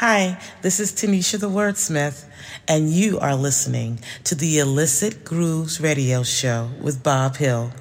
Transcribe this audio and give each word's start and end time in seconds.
Hi, 0.00 0.38
this 0.60 0.78
is 0.78 0.92
Tanisha 0.92 1.40
the 1.40 1.48
Wordsmith, 1.48 2.26
and 2.68 2.90
you 2.90 3.18
are 3.18 3.34
listening 3.34 4.00
to 4.24 4.34
the 4.34 4.58
Illicit 4.58 5.24
Grooves 5.24 5.80
Radio 5.80 6.22
Show 6.22 6.68
with 6.82 7.02
Bob 7.02 7.36
Hill. 7.36 7.72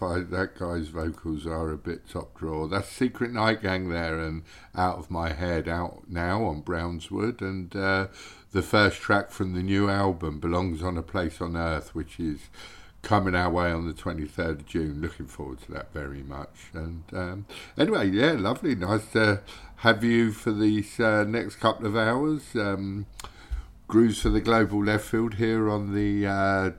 That 0.00 0.52
guy's 0.58 0.88
vocals 0.88 1.46
are 1.46 1.70
a 1.70 1.78
bit 1.78 2.08
top 2.08 2.38
drawer. 2.38 2.68
That's 2.68 2.88
Secret 2.88 3.32
Night 3.32 3.62
Gang 3.62 3.88
there 3.88 4.18
and 4.18 4.42
Out 4.74 4.98
of 4.98 5.10
My 5.10 5.32
Head 5.32 5.68
out 5.68 6.02
now 6.08 6.44
on 6.44 6.62
Brownswood. 6.62 7.40
And 7.40 7.74
uh, 7.74 8.08
the 8.52 8.62
first 8.62 9.00
track 9.00 9.30
from 9.30 9.54
the 9.54 9.62
new 9.62 9.88
album 9.88 10.38
belongs 10.38 10.82
on 10.82 10.98
a 10.98 11.02
place 11.02 11.40
on 11.40 11.56
earth, 11.56 11.94
which 11.94 12.20
is 12.20 12.50
coming 13.02 13.34
our 13.34 13.50
way 13.50 13.72
on 13.72 13.86
the 13.86 13.94
23rd 13.94 14.50
of 14.50 14.66
June. 14.66 15.00
Looking 15.00 15.26
forward 15.26 15.62
to 15.62 15.72
that 15.72 15.92
very 15.92 16.22
much. 16.22 16.70
And 16.74 17.04
um, 17.12 17.46
anyway, 17.78 18.10
yeah, 18.10 18.32
lovely. 18.32 18.74
Nice 18.74 19.06
to 19.12 19.40
have 19.76 20.04
you 20.04 20.30
for 20.30 20.52
these 20.52 21.00
uh, 21.00 21.24
next 21.24 21.56
couple 21.56 21.86
of 21.86 21.96
hours. 21.96 22.54
Um, 22.54 23.06
Grooves 23.88 24.20
for 24.20 24.30
the 24.30 24.40
Global 24.40 24.84
Left 24.84 25.04
Field 25.04 25.34
here 25.34 25.70
on 25.70 25.94
the. 25.94 26.26
Uh, 26.26 26.70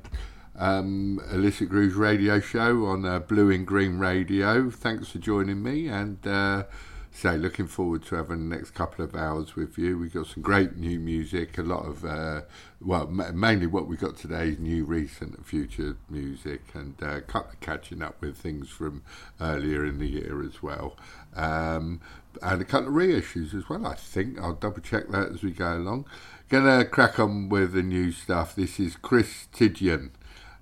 um, 0.57 1.21
Illicit 1.31 1.69
Grooves 1.69 1.95
radio 1.95 2.39
show 2.39 2.85
on 2.85 3.05
uh, 3.05 3.19
Blue 3.19 3.49
In 3.49 3.65
Green 3.65 3.97
Radio. 3.97 4.69
Thanks 4.69 5.09
for 5.09 5.19
joining 5.19 5.61
me 5.61 5.87
and 5.87 6.25
uh, 6.25 6.63
say 7.11 7.37
looking 7.37 7.67
forward 7.67 8.03
to 8.05 8.15
having 8.15 8.49
the 8.49 8.55
next 8.55 8.71
couple 8.71 9.05
of 9.05 9.15
hours 9.15 9.55
with 9.55 9.77
you. 9.77 9.99
We've 9.99 10.13
got 10.13 10.27
some 10.27 10.41
great 10.41 10.75
new 10.75 10.99
music, 10.99 11.57
a 11.59 11.61
lot 11.61 11.85
of, 11.85 12.03
uh, 12.03 12.41
well, 12.81 13.07
mainly 13.07 13.67
what 13.67 13.87
we 13.87 13.97
got 13.97 14.17
today 14.17 14.49
is 14.49 14.59
new, 14.59 14.83
recent, 14.83 15.45
future 15.45 15.97
music, 16.09 16.61
and 16.73 16.95
uh, 17.03 17.21
catching 17.61 18.01
up 18.01 18.19
with 18.19 18.37
things 18.37 18.69
from 18.69 19.03
earlier 19.39 19.85
in 19.85 19.99
the 19.99 20.07
year 20.07 20.43
as 20.43 20.63
well. 20.63 20.97
Um, 21.35 22.01
and 22.41 22.61
a 22.61 22.65
couple 22.65 22.89
of 22.89 22.93
reissues 22.93 23.53
as 23.55 23.69
well, 23.69 23.85
I 23.85 23.95
think. 23.95 24.39
I'll 24.39 24.53
double 24.53 24.81
check 24.81 25.07
that 25.09 25.29
as 25.29 25.43
we 25.43 25.51
go 25.51 25.77
along. 25.77 26.05
Gonna 26.49 26.85
crack 26.85 27.19
on 27.19 27.49
with 27.49 27.73
the 27.73 27.83
new 27.83 28.11
stuff. 28.11 28.55
This 28.55 28.79
is 28.79 28.95
Kris 28.95 29.47
Tidjan 29.53 30.11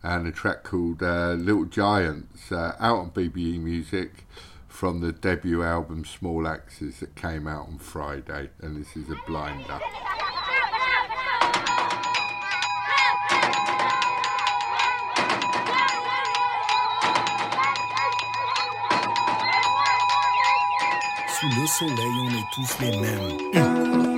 and 0.05 0.27
a 0.27 0.31
track 0.31 0.63
called 0.63 1.01
uh, 1.01 1.31
Little 1.31 1.65
Giants 1.65 2.51
uh, 2.51 2.75
out 2.79 2.97
on 2.99 3.11
BBE 3.11 3.59
Music 3.59 4.25
from 4.67 5.01
the 5.01 5.11
debut 5.11 5.63
album 5.63 6.05
Small 6.05 6.47
Axes 6.47 6.99
that 6.99 7.15
came 7.15 7.47
out 7.47 7.67
on 7.67 7.79
Friday, 7.79 8.49
and 8.61 8.79
this 8.79 8.95
is 8.95 9.09
a 9.09 9.17
blinder. 9.25 9.79
Le 21.57 21.67
soleil, 21.67 21.95
on 22.21 22.29
est 22.29 22.51
tous 22.51 22.79
les 22.81 22.97
mêmes. 22.97 24.14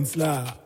Nous 0.00 0.59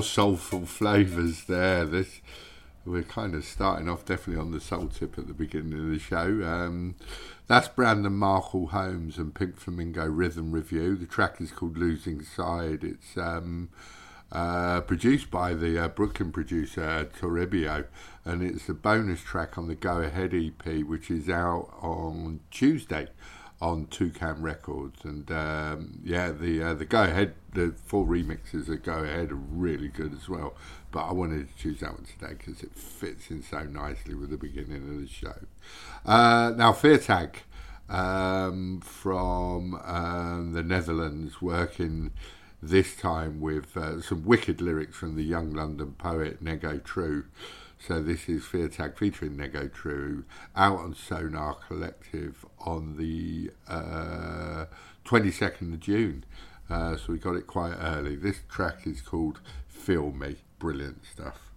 more 0.00 0.04
soulful 0.04 0.64
flavours 0.64 1.44
there. 1.44 1.84
This 1.84 2.22
we're 2.86 3.02
kind 3.02 3.34
of 3.34 3.44
starting 3.44 3.86
off 3.86 4.06
definitely 4.06 4.40
on 4.40 4.50
the 4.50 4.58
soul 4.58 4.86
tip 4.86 5.18
at 5.18 5.26
the 5.26 5.34
beginning 5.34 5.78
of 5.78 5.90
the 5.90 5.98
show. 5.98 6.42
Um, 6.42 6.94
that's 7.48 7.68
Brandon 7.68 8.18
Markell 8.18 8.70
Holmes 8.70 9.18
and 9.18 9.34
Pink 9.34 9.58
Flamingo 9.58 10.06
Rhythm 10.06 10.52
Revue. 10.52 10.96
The 10.96 11.04
track 11.04 11.38
is 11.38 11.52
called 11.52 11.76
Losing 11.76 12.22
Side. 12.22 12.82
It's 12.82 13.18
um, 13.18 13.68
uh, 14.32 14.80
produced 14.80 15.30
by 15.30 15.52
the 15.52 15.78
uh, 15.78 15.88
Brooklyn 15.88 16.32
producer 16.32 17.06
Toribio, 17.20 17.84
and 18.24 18.42
it's 18.42 18.70
a 18.70 18.74
bonus 18.74 19.20
track 19.20 19.58
on 19.58 19.68
the 19.68 19.74
Go 19.74 19.98
Ahead 19.98 20.32
EP, 20.32 20.82
which 20.82 21.10
is 21.10 21.28
out 21.28 21.68
on 21.82 22.40
Tuesday 22.50 23.08
on 23.60 23.86
Toucan 23.86 24.40
Records, 24.40 25.04
and 25.04 25.30
um, 25.30 26.00
yeah, 26.02 26.30
the 26.30 26.62
uh, 26.62 26.74
the 26.74 26.86
Go 26.86 27.02
Ahead, 27.02 27.34
the 27.52 27.74
four 27.84 28.06
remixes 28.06 28.68
of 28.68 28.82
Go 28.82 29.04
Ahead 29.04 29.30
are 29.30 29.34
really 29.34 29.88
good 29.88 30.14
as 30.14 30.28
well. 30.28 30.54
But 30.90 31.06
I 31.06 31.12
wanted 31.12 31.48
to 31.48 31.62
choose 31.62 31.80
that 31.80 31.92
one 31.92 32.04
today 32.04 32.34
because 32.38 32.62
it 32.62 32.74
fits 32.74 33.30
in 33.30 33.42
so 33.42 33.64
nicely 33.64 34.14
with 34.14 34.30
the 34.30 34.38
beginning 34.38 34.88
of 34.88 35.00
the 35.00 35.06
show. 35.06 35.34
Uh, 36.04 36.52
now, 36.56 36.72
Feiertag 36.72 37.34
um, 37.90 38.80
from 38.80 39.74
um, 39.84 40.52
the 40.52 40.62
Netherlands, 40.62 41.42
working 41.42 42.12
this 42.62 42.96
time 42.96 43.40
with 43.40 43.76
uh, 43.76 44.00
some 44.00 44.24
wicked 44.24 44.60
lyrics 44.60 44.96
from 44.96 45.16
the 45.16 45.22
young 45.22 45.52
London 45.52 45.94
poet 45.98 46.40
Nego 46.40 46.78
Tru. 46.78 47.24
So 47.86 48.02
this 48.02 48.28
is 48.28 48.42
Feiertag 48.42 48.98
featuring 48.98 49.38
Nego 49.38 49.66
Tru 49.66 50.24
out 50.54 50.78
on 50.80 50.94
Sonar 50.94 51.56
Kollektiv 51.66 52.34
on 52.58 52.98
the 52.98 53.50
uh, 53.66 54.66
22nd 55.06 55.72
of 55.72 55.80
June. 55.80 56.24
Uh, 56.68 56.98
so 56.98 57.14
we 57.14 57.18
got 57.18 57.36
it 57.36 57.46
quite 57.46 57.74
early. 57.80 58.16
This 58.16 58.40
track 58.50 58.86
is 58.86 59.00
called 59.00 59.40
Feel 59.66 60.12
Me. 60.12 60.36
Brilliant 60.58 61.06
stuff. 61.06 61.50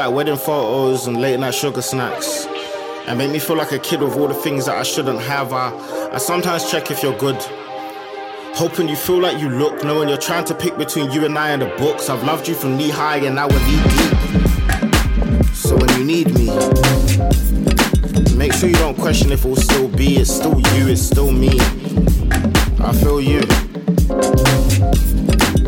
Like 0.00 0.14
wedding 0.14 0.36
photos 0.36 1.06
and 1.06 1.20
late 1.20 1.38
night 1.38 1.54
sugar 1.54 1.82
snacks. 1.82 2.46
And 3.06 3.18
make 3.18 3.30
me 3.30 3.38
feel 3.38 3.56
like 3.56 3.72
a 3.72 3.78
kid 3.78 4.00
with 4.00 4.16
all 4.16 4.28
the 4.28 4.34
things 4.34 4.64
that 4.64 4.78
I 4.78 4.82
shouldn't 4.82 5.20
have. 5.20 5.52
I, 5.52 5.68
I 6.10 6.16
sometimes 6.16 6.70
check 6.70 6.90
if 6.90 7.02
you're 7.02 7.18
good. 7.18 7.36
Hoping 8.54 8.88
you 8.88 8.96
feel 8.96 9.18
like 9.18 9.38
you 9.38 9.50
look, 9.50 9.84
knowing 9.84 10.08
you're 10.08 10.16
trying 10.16 10.46
to 10.46 10.54
pick 10.54 10.78
between 10.78 11.10
you 11.10 11.26
and 11.26 11.36
I 11.36 11.50
and 11.50 11.60
the 11.60 11.66
books. 11.76 12.08
I've 12.08 12.24
loved 12.24 12.48
you 12.48 12.54
from 12.54 12.78
knee 12.78 12.88
high 12.88 13.18
and 13.18 13.34
now 13.34 13.48
we're 13.48 13.58
knee 13.66 13.82
deep. 13.92 15.54
So 15.54 15.76
when 15.76 15.90
you 15.98 16.04
need 16.04 16.32
me, 16.32 16.46
make 18.36 18.54
sure 18.54 18.70
you 18.70 18.76
don't 18.76 18.96
question 18.96 19.32
if 19.32 19.44
it 19.44 19.48
will 19.48 19.56
still 19.56 19.88
be. 19.88 20.16
It's 20.16 20.34
still 20.34 20.58
you, 20.58 20.88
it's 20.88 21.02
still 21.02 21.30
me. 21.30 21.60
I 22.80 22.92
feel 22.94 23.20
you. 23.20 23.42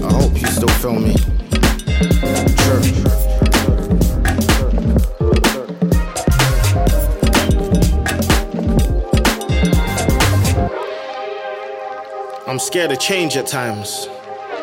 I 0.00 0.10
hope 0.10 0.40
you 0.40 0.46
still 0.46 0.74
feel 0.80 0.98
me. 0.98 1.16
Sure. 2.62 3.21
I'm 12.52 12.58
scared 12.58 12.92
of 12.92 13.00
change 13.00 13.34
at 13.38 13.46
times. 13.46 14.10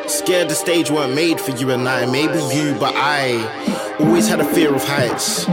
Scared 0.05 0.47
the 0.47 0.53
stage 0.53 0.91
weren't 0.91 1.15
made 1.15 1.41
for 1.41 1.49
you 1.53 1.71
and 1.71 1.89
I. 1.89 2.05
Maybe 2.05 2.37
you, 2.55 2.75
but 2.79 2.93
I 2.95 3.97
always 3.99 4.27
had 4.27 4.39
a 4.39 4.45
fear 4.45 4.75
of 4.75 4.83
heights. 4.83 5.47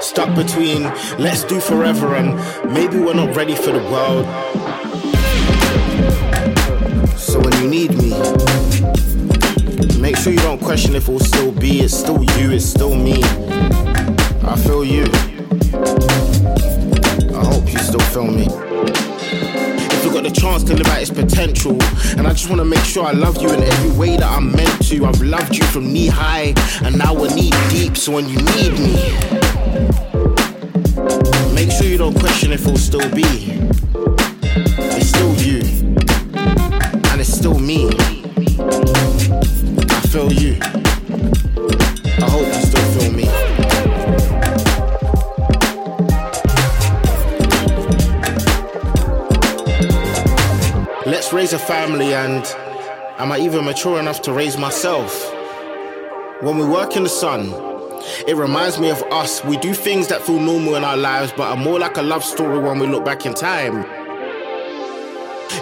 Stuck 0.00 0.32
between 0.36 0.84
let's 1.18 1.42
do 1.42 1.58
forever 1.58 2.14
and 2.14 2.36
maybe 2.72 2.98
we're 2.98 3.14
not 3.14 3.34
ready 3.34 3.56
for 3.56 3.72
the 3.72 3.82
world. 3.90 4.24
So 7.18 7.40
when 7.40 7.52
you 7.60 7.68
need 7.68 7.90
me, 7.98 8.10
make 10.00 10.16
sure 10.16 10.32
you 10.32 10.38
don't 10.38 10.60
question 10.60 10.94
if 10.94 11.08
it 11.08 11.10
will 11.10 11.18
still 11.18 11.50
be. 11.50 11.80
It's 11.80 11.92
still 11.92 12.22
you, 12.38 12.52
it's 12.52 12.64
still 12.64 12.94
me. 12.94 13.20
I 14.44 14.54
feel 14.64 14.84
you. 14.84 15.06
I 17.34 17.44
hope 17.44 17.68
you 17.72 17.80
still 17.80 17.98
feel 17.98 18.28
me 18.28 18.73
got 20.14 20.22
the 20.22 20.30
chance 20.30 20.62
to 20.62 20.76
live 20.76 20.86
out 20.86 21.02
its 21.02 21.10
potential. 21.10 21.72
And 22.16 22.28
I 22.28 22.30
just 22.30 22.48
wanna 22.48 22.64
make 22.64 22.84
sure 22.84 23.04
I 23.04 23.10
love 23.10 23.42
you 23.42 23.52
in 23.52 23.60
every 23.60 23.90
way 23.98 24.16
that 24.16 24.30
I'm 24.30 24.52
meant 24.52 24.86
to. 24.86 25.06
I've 25.06 25.20
loved 25.20 25.56
you 25.56 25.64
from 25.64 25.92
knee 25.92 26.06
high, 26.06 26.54
and 26.84 26.96
now 26.96 27.12
we're 27.12 27.34
knee 27.34 27.50
deep. 27.68 27.96
So 27.96 28.12
when 28.12 28.28
you 28.28 28.36
need 28.36 28.74
me, 28.78 28.94
make 31.52 31.72
sure 31.72 31.86
you 31.86 31.98
don't 31.98 32.16
question 32.16 32.52
if 32.52 32.60
it'll 32.64 32.76
still 32.76 33.10
be. 33.10 33.58
It's 34.94 35.08
still 35.08 35.34
you, 35.34 35.62
and 37.10 37.20
it's 37.20 37.34
still 37.34 37.58
me. 37.58 37.90
I 39.90 40.00
feel 40.12 40.32
you. 40.32 40.83
Raise 51.44 51.52
a 51.52 51.58
family, 51.58 52.14
and 52.14 52.42
am 53.18 53.30
I 53.30 53.38
even 53.38 53.66
mature 53.66 54.00
enough 54.00 54.22
to 54.22 54.32
raise 54.32 54.56
myself? 54.56 55.30
When 56.40 56.56
we 56.56 56.64
work 56.64 56.96
in 56.96 57.02
the 57.02 57.10
sun, 57.10 57.52
it 58.26 58.34
reminds 58.34 58.78
me 58.78 58.88
of 58.88 59.02
us. 59.12 59.44
We 59.44 59.58
do 59.58 59.74
things 59.74 60.08
that 60.08 60.22
feel 60.22 60.40
normal 60.40 60.74
in 60.76 60.84
our 60.84 60.96
lives, 60.96 61.34
but 61.36 61.50
are 61.50 61.56
more 61.62 61.78
like 61.78 61.98
a 61.98 62.02
love 62.02 62.24
story 62.24 62.58
when 62.58 62.78
we 62.78 62.86
look 62.86 63.04
back 63.04 63.26
in 63.26 63.34
time. 63.34 63.84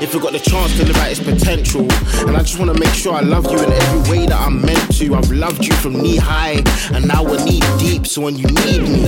If 0.01 0.15
we 0.15 0.21
got 0.21 0.31
the 0.31 0.39
chance 0.39 0.77
to 0.77 0.85
live 0.85 0.97
out 0.99 1.11
its 1.11 1.19
potential, 1.19 1.91
and 2.29 2.37
I 2.37 2.43
just 2.43 2.61
wanna 2.61 2.79
make 2.79 2.95
sure 2.95 3.15
I 3.15 3.21
love 3.23 3.51
you 3.51 3.59
in 3.59 3.73
every 3.73 4.11
way 4.13 4.27
that 4.27 4.41
I'm 4.41 4.65
meant 4.65 4.97
to. 4.99 5.17
I've 5.17 5.33
loved 5.33 5.67
you 5.67 5.75
from 5.75 6.01
knee 6.01 6.17
high, 6.17 6.63
and 6.95 7.09
now 7.09 7.25
we're 7.25 7.45
knee 7.45 7.61
deep. 7.81 8.07
So 8.07 8.21
when 8.23 8.37
you 8.37 8.47
need 8.47 8.83
me, 8.83 9.03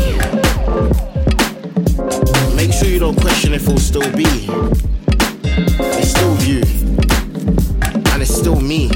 make 2.57 2.73
sure 2.73 2.89
you 2.89 2.99
don't 2.99 3.21
question 3.21 3.55
if 3.55 3.69
we'll 3.69 3.79
still 3.79 4.11
be. 4.17 4.94
It's 5.77 6.11
still 6.11 6.37
you, 6.43 6.63
and 8.13 8.23
it's 8.23 8.35
still 8.35 8.61
me. 8.61 8.91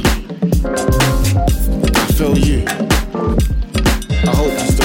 I 1.94 2.06
feel 2.12 2.38
you. 2.38 2.64
I 4.24 4.34
hope 4.34 4.77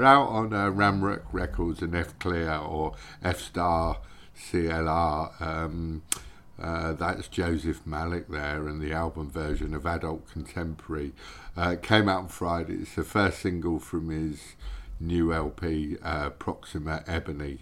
there. 0.00 0.08
Out 0.08 0.28
on 0.28 0.52
uh, 0.52 0.70
Ramrock 0.70 1.22
Records 1.32 1.82
and 1.82 1.94
F 1.94 2.18
Clear 2.18 2.56
or 2.56 2.94
F 3.22 3.40
Star 3.40 3.98
CLR. 4.36 5.40
Um, 5.40 6.02
uh, 6.60 6.92
that's 6.92 7.28
Joseph 7.28 7.86
Malik 7.86 8.28
there, 8.28 8.68
and 8.68 8.82
the 8.82 8.92
album 8.92 9.30
version 9.30 9.72
of 9.74 9.86
Adult 9.86 10.30
Contemporary 10.30 11.12
uh, 11.56 11.76
came 11.80 12.08
out 12.08 12.22
on 12.22 12.28
Friday. 12.28 12.74
It's 12.74 12.94
the 12.94 13.04
first 13.04 13.40
single 13.40 13.78
from 13.78 14.10
his 14.10 14.56
new 14.98 15.32
LP, 15.32 15.96
uh, 16.02 16.30
Proxima 16.30 17.02
Ebony, 17.06 17.60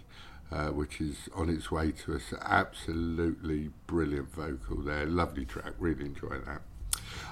uh, 0.51 0.67
which 0.67 0.99
is 0.99 1.29
on 1.33 1.49
its 1.49 1.71
way 1.71 1.91
to 1.91 2.15
us. 2.15 2.33
Absolutely 2.41 3.69
brilliant 3.87 4.33
vocal 4.33 4.77
there, 4.77 5.05
lovely 5.05 5.45
track. 5.45 5.73
Really 5.79 6.05
enjoy 6.05 6.37
that. 6.45 6.61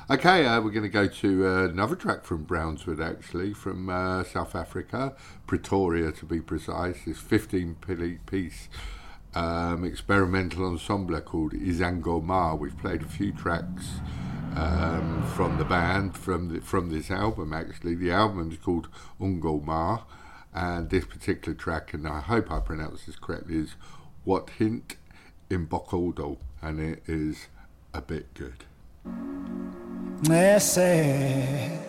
Okay, 0.10 0.46
uh, 0.46 0.62
we're 0.62 0.72
going 0.72 0.84
to 0.84 0.90
go 0.90 1.06
to 1.06 1.46
uh, 1.46 1.66
another 1.66 1.98
track 1.98 2.24
from 2.24 2.46
Brownswood, 2.46 3.06
actually, 3.06 3.54
from 3.54 3.90
uh, 3.90 4.24
South 4.24 4.56
Africa, 4.56 5.14
Pretoria 5.48 6.14
to 6.14 6.26
be 6.26 6.40
precise. 6.40 7.04
This 7.06 7.20
15 7.20 7.76
pili- 7.82 8.26
piece 8.26 8.70
um, 9.36 9.84
experimental 9.84 10.66
ensemble 10.66 11.20
called 11.20 11.52
Izangoma. 11.52 12.58
We've 12.58 12.78
played 12.78 13.02
a 13.02 13.06
few 13.06 13.34
tracks 13.34 14.00
um, 14.56 15.30
from 15.36 15.58
the 15.58 15.66
band 15.66 16.16
from 16.16 16.54
the, 16.54 16.62
from 16.62 16.90
this 16.90 17.12
album, 17.12 17.52
actually. 17.52 17.96
The 17.96 18.12
album 18.12 18.50
is 18.50 18.60
called 18.60 18.88
Ungoma, 19.20 20.04
and 20.54 20.90
this 20.90 21.04
particular 21.04 21.54
track, 21.54 21.94
and 21.94 22.08
I 22.08 22.22
hope 22.22 22.50
I 22.50 22.62
pronounce 22.62 23.08
this 23.08 23.18
correctly, 23.18 23.58
is 23.58 23.76
What 24.24 24.52
Hint 24.52 24.96
in 25.50 25.68
Bokoldo, 25.68 26.38
and 26.62 26.80
it 26.80 27.04
is 27.08 27.48
a 27.94 28.02
bit 28.02 28.34
good. 28.34 28.64
Essa 30.30 30.82
é 30.82 31.80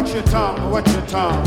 watch 0.00 0.14
your 0.14 0.22
tongue, 0.22 0.70
watch 0.70 0.92
your 0.92 1.06
tongue. 1.06 1.44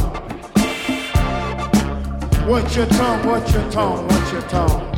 Watch 2.49 2.75
your 2.75 2.85
tongue, 2.85 3.25
watch 3.25 3.53
your 3.53 3.71
tongue, 3.71 4.07
watch 4.09 4.33
your 4.33 4.41
tongue. 4.41 4.90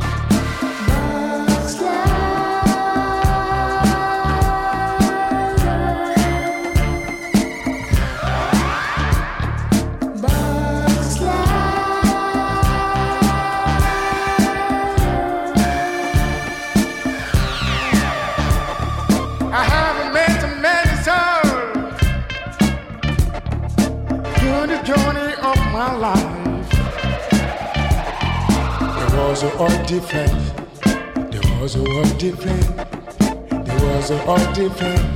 Was 29.34 29.42
a 29.42 29.58
all 29.58 29.84
different. 29.86 31.32
There 31.32 31.60
was 31.60 31.74
a 31.74 31.80
all 31.80 32.04
different. 32.18 32.76
There 33.66 33.96
was 33.96 34.12
a 34.12 34.24
all 34.26 34.52
different. 34.54 35.13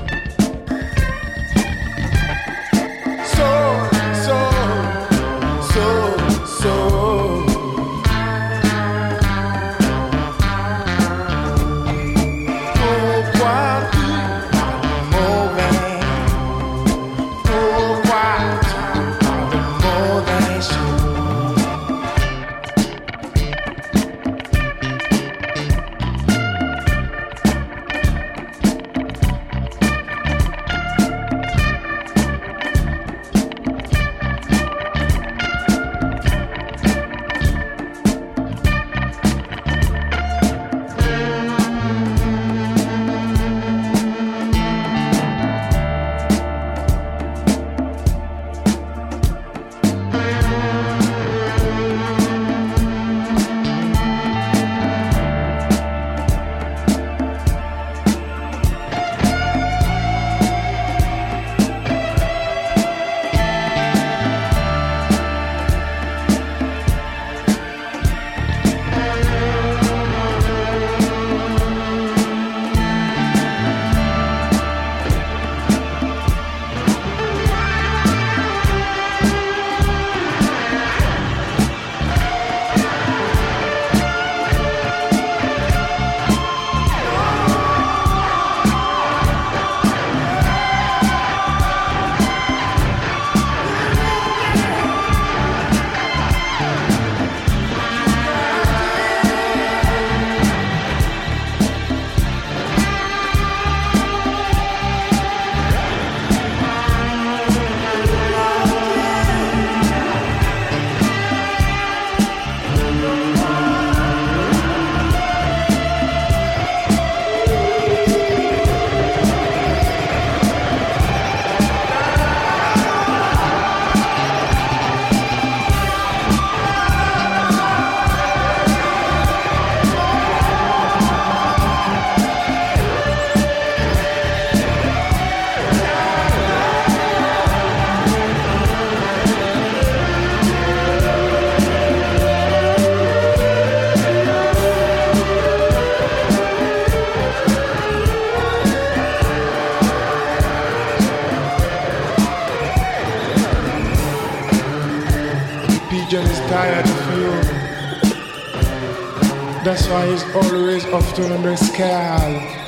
That's 159.79 159.91
why 159.91 160.07
he's 160.11 160.24
always 160.35 160.85
off 160.87 161.18
on 161.20 161.43
the 161.45 161.55
sky. 161.55 162.64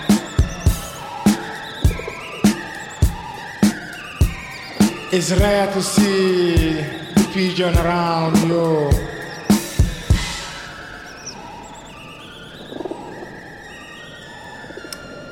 It's 5.11 5.33
rare 5.33 5.73
to 5.73 5.83
see 5.83 6.75
the 6.75 7.31
pigeon 7.33 7.77
around 7.79 8.37
you. 8.47 8.91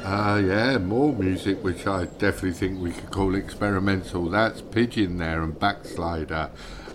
Uh, 0.05 0.43
yeah, 0.45 0.79
more 0.79 1.12
music, 1.12 1.62
which 1.62 1.87
I 1.87 2.07
definitely 2.07 2.55
think 2.55 2.81
we 2.81 2.91
could 2.91 3.12
call 3.12 3.37
experimental. 3.37 4.29
That's 4.29 4.62
Pigeon 4.62 5.18
there 5.18 5.43
and 5.43 5.57
Backslider. 5.57 6.51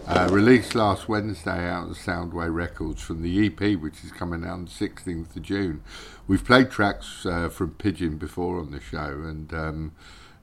Uh, 0.06 0.28
released 0.30 0.76
last 0.76 1.08
Wednesday 1.08 1.66
out 1.70 1.84
on 1.84 1.94
Soundway 1.94 2.54
Records 2.54 3.02
from 3.02 3.22
the 3.22 3.46
EP, 3.46 3.80
which 3.80 4.04
is 4.04 4.12
coming 4.12 4.44
out 4.44 4.52
on 4.52 4.66
the 4.66 4.72
16th 4.72 5.34
of 5.34 5.42
June. 5.42 5.82
We've 6.28 6.44
played 6.44 6.70
tracks 6.70 7.26
uh, 7.26 7.48
from 7.48 7.72
Pigeon 7.76 8.18
before 8.18 8.60
on 8.60 8.72
the 8.72 8.82
show, 8.82 9.24
and 9.24 9.54
um, 9.54 9.94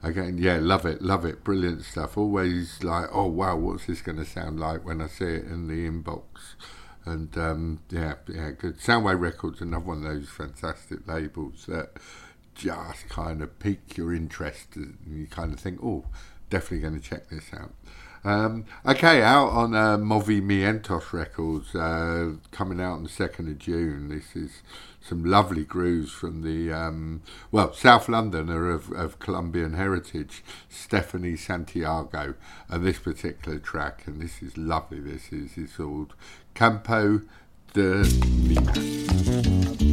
again, 0.01 0.39
yeah, 0.39 0.57
love 0.59 0.87
it, 0.87 1.03
love 1.03 1.25
it, 1.25 1.43
brilliant 1.43 1.83
stuff. 1.83 2.17
Always 2.17 2.83
like, 2.83 3.09
oh 3.11 3.27
wow, 3.27 3.55
what's 3.55 3.85
this 3.85 4.01
going 4.01 4.17
to 4.17 4.25
sound 4.25 4.59
like 4.59 4.83
when 4.83 4.99
I 4.99 5.07
see 5.07 5.25
it 5.25 5.45
in 5.45 5.67
the 5.67 5.87
inbox? 5.87 6.23
And 7.05 7.37
um, 7.37 7.81
yeah, 7.91 8.15
yeah, 8.27 8.51
good. 8.51 8.79
Soundway 8.79 9.19
Records, 9.19 9.61
another 9.61 9.85
one 9.85 9.97
of 9.97 10.03
those 10.03 10.29
fantastic 10.29 11.07
labels 11.07 11.67
that 11.67 11.97
just 12.55 13.09
kind 13.09 13.43
of 13.43 13.59
pique 13.59 13.95
your 13.95 14.11
interest, 14.11 14.75
and 14.75 14.97
you 15.07 15.27
kind 15.27 15.53
of 15.53 15.59
think, 15.59 15.79
oh, 15.83 16.05
definitely 16.49 16.79
going 16.79 16.99
to 16.99 17.07
check 17.07 17.29
this 17.29 17.53
out. 17.53 17.73
Um, 18.23 18.65
okay, 18.85 19.23
out 19.23 19.49
on 19.49 19.73
uh, 19.73 19.97
Movimientos 19.97 21.11
Records, 21.11 21.73
uh, 21.73 22.33
coming 22.51 22.79
out 22.79 22.93
on 22.93 23.03
the 23.03 23.09
2nd 23.09 23.49
of 23.49 23.57
June. 23.57 24.09
This 24.09 24.35
is 24.35 24.61
some 25.01 25.25
lovely 25.25 25.63
grooves 25.63 26.11
from 26.11 26.43
the, 26.43 26.71
um, 26.71 27.23
well, 27.51 27.73
South 27.73 28.07
Londoner 28.07 28.69
of, 28.69 28.91
of 28.91 29.17
Colombian 29.17 29.73
heritage, 29.73 30.43
Stephanie 30.69 31.35
Santiago, 31.35 32.35
and 32.69 32.85
this 32.85 32.99
particular 32.99 33.57
track, 33.57 34.03
and 34.05 34.21
this 34.21 34.43
is 34.43 34.55
lovely. 34.55 34.99
This 34.99 35.33
is 35.33 35.57
it's 35.57 35.77
called 35.77 36.13
Campo 36.53 37.21
de 37.73 38.03
Lima. 38.03 39.90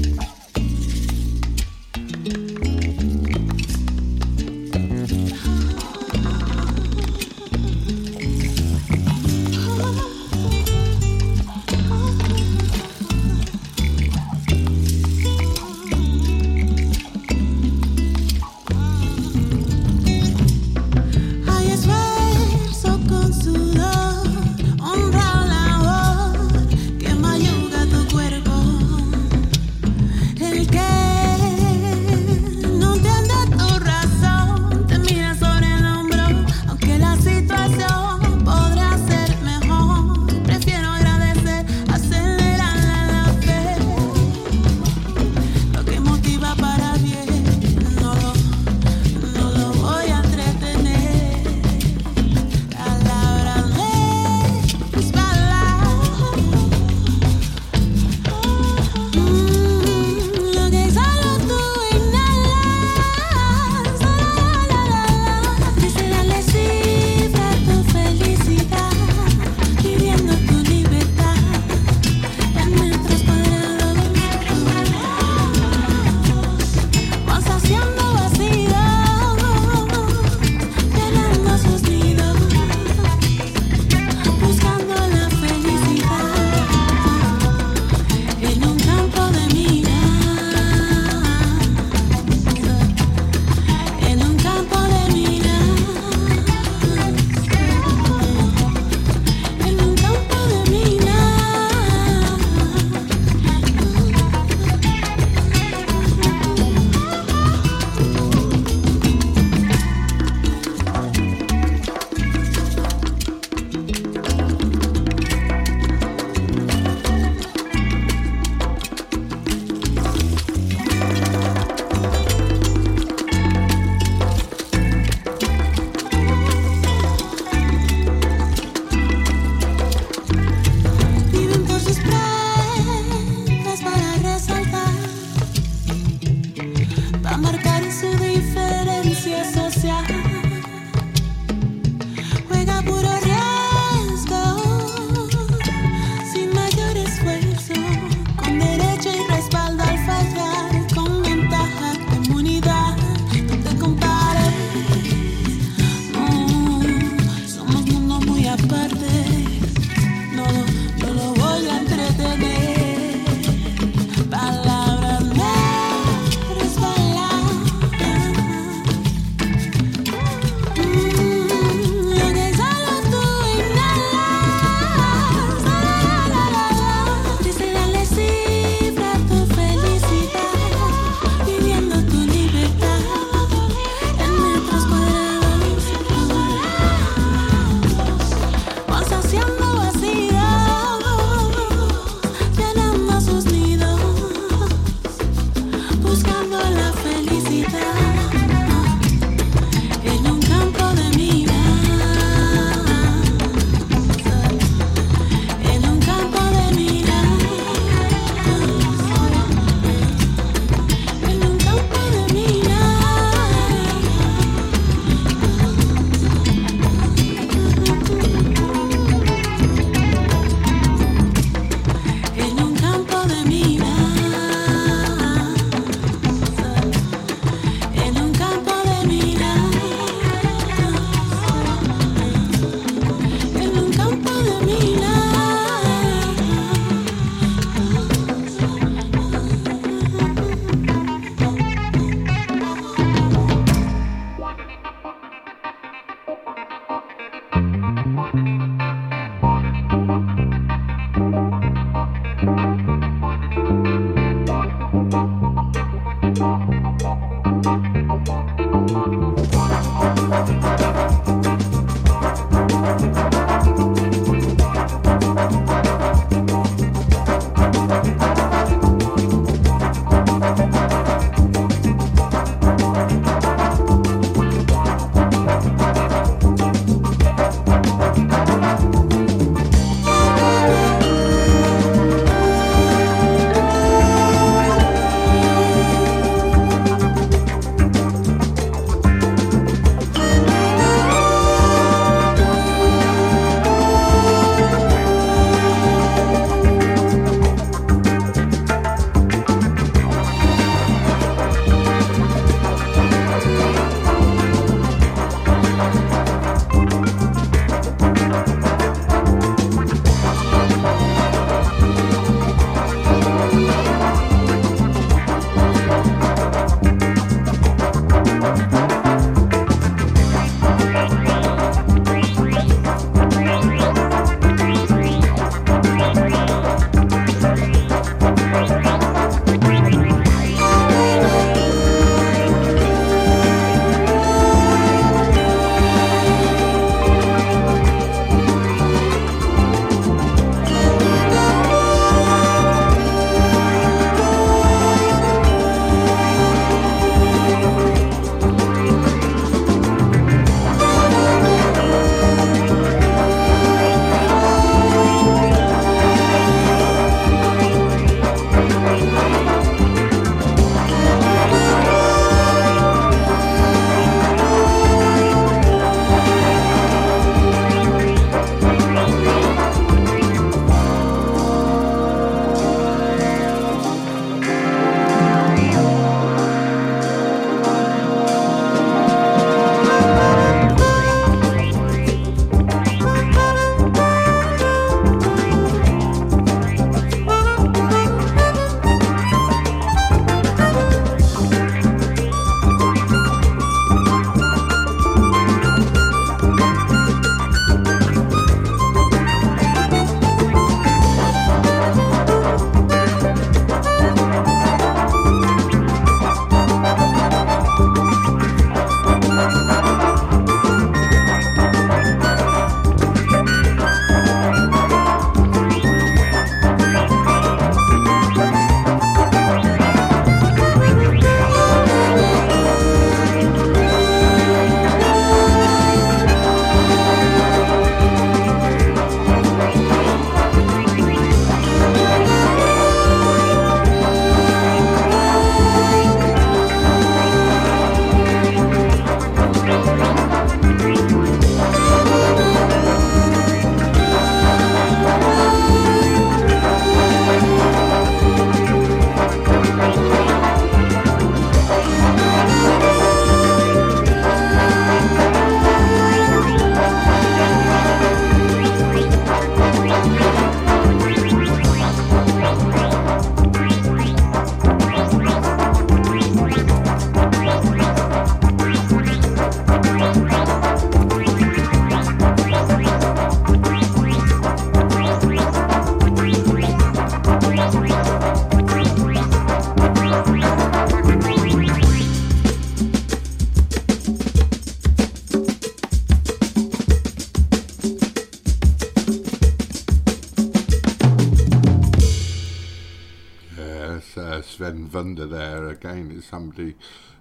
It's 496.11 496.26
somebody 496.26 496.76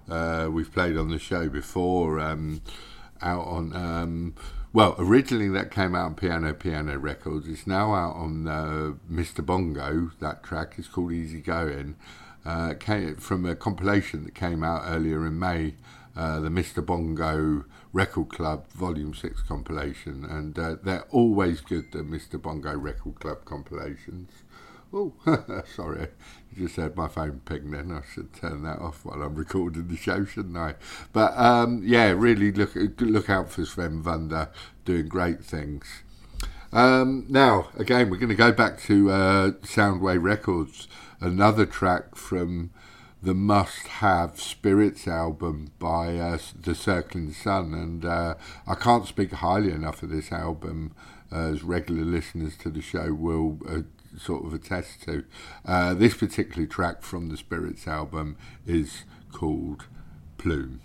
uh, 0.08 0.48
we've 0.50 0.72
played 0.72 0.96
on 0.96 1.10
the 1.10 1.18
show 1.18 1.48
before. 1.48 2.20
Um, 2.20 2.62
out 3.20 3.46
on 3.46 3.74
um, 3.74 4.34
well, 4.72 4.94
originally 4.98 5.48
that 5.48 5.70
came 5.70 5.94
out 5.94 6.06
on 6.06 6.14
Piano 6.14 6.52
Piano 6.52 6.98
Records. 6.98 7.48
It's 7.48 7.66
now 7.66 7.94
out 7.94 8.16
on 8.16 8.46
uh, 8.46 8.92
Mr. 9.10 9.44
Bongo. 9.44 10.10
That 10.20 10.42
track 10.42 10.78
is 10.78 10.86
called 10.86 11.12
Easy 11.12 11.40
Going. 11.40 11.96
Uh, 12.44 12.74
came 12.78 13.16
from 13.16 13.44
a 13.44 13.56
compilation 13.56 14.24
that 14.24 14.34
came 14.34 14.62
out 14.62 14.82
earlier 14.86 15.26
in 15.26 15.38
May, 15.38 15.74
uh, 16.16 16.40
the 16.40 16.48
Mr. 16.48 16.84
Bongo 16.84 17.64
Record 17.92 18.28
Club 18.28 18.70
Volume 18.72 19.14
6 19.14 19.42
compilation. 19.42 20.24
And 20.24 20.58
uh, 20.58 20.76
they're 20.82 21.06
always 21.10 21.60
good, 21.60 21.90
the 21.92 21.98
Mr. 21.98 22.40
Bongo 22.40 22.76
Record 22.76 23.20
Club 23.20 23.44
compilations. 23.44 24.30
Oh, 24.92 25.12
sorry, 25.76 26.08
you 26.50 26.64
just 26.66 26.76
heard 26.76 26.96
my 26.96 27.08
phone 27.08 27.42
ping 27.44 27.70
then. 27.70 27.92
I 27.92 28.00
should 28.14 28.32
turn 28.32 28.62
that 28.62 28.78
off 28.78 29.04
while 29.04 29.20
I'm 29.20 29.34
recording 29.34 29.88
the 29.88 29.96
show, 29.96 30.24
shouldn't 30.24 30.56
I? 30.56 30.76
But 31.12 31.36
um, 31.36 31.82
yeah, 31.84 32.10
really 32.10 32.50
look 32.52 32.72
look 32.74 33.28
out 33.28 33.50
for 33.50 33.66
Sven 33.66 34.02
Wunder 34.02 34.48
doing 34.86 35.08
great 35.08 35.44
things. 35.44 36.02
Um, 36.72 37.26
now, 37.28 37.68
again, 37.76 38.08
we're 38.08 38.16
going 38.16 38.28
to 38.30 38.34
go 38.34 38.52
back 38.52 38.80
to 38.82 39.10
uh, 39.10 39.50
Soundway 39.62 40.22
Records, 40.22 40.88
another 41.20 41.66
track 41.66 42.14
from 42.14 42.70
the 43.22 43.34
must-have 43.34 44.40
Spirits 44.40 45.08
album 45.08 45.72
by 45.78 46.16
uh, 46.16 46.38
the 46.58 46.74
Circling 46.74 47.32
Sun, 47.32 47.74
and 47.74 48.04
uh, 48.04 48.34
I 48.66 48.74
can't 48.74 49.06
speak 49.06 49.32
highly 49.32 49.72
enough 49.72 50.02
of 50.02 50.10
this 50.10 50.30
album. 50.30 50.94
as 51.30 51.62
regular 51.62 52.04
listeners 52.04 52.56
to 52.56 52.70
the 52.70 52.80
show 52.80 53.12
will 53.12 53.58
uh, 53.68 53.82
sort 54.18 54.44
of 54.44 54.52
attest 54.52 55.02
to. 55.04 55.24
Uh, 55.64 55.94
this 55.94 56.14
particular 56.14 56.66
track 56.66 57.02
from 57.02 57.28
the 57.28 57.36
Spirits 57.36 57.86
album 57.86 58.36
is 58.66 59.04
called 59.32 59.86
Plume. 60.38 60.80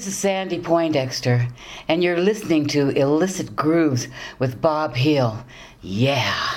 This 0.00 0.14
is 0.14 0.16
Sandy 0.16 0.58
Poindexter, 0.58 1.46
and 1.86 2.02
you're 2.02 2.18
listening 2.18 2.64
to 2.68 2.88
Illicit 2.88 3.54
Grooves 3.54 4.08
with 4.38 4.58
Bob 4.58 4.96
Hill. 4.96 5.44
Yeah. 5.82 6.49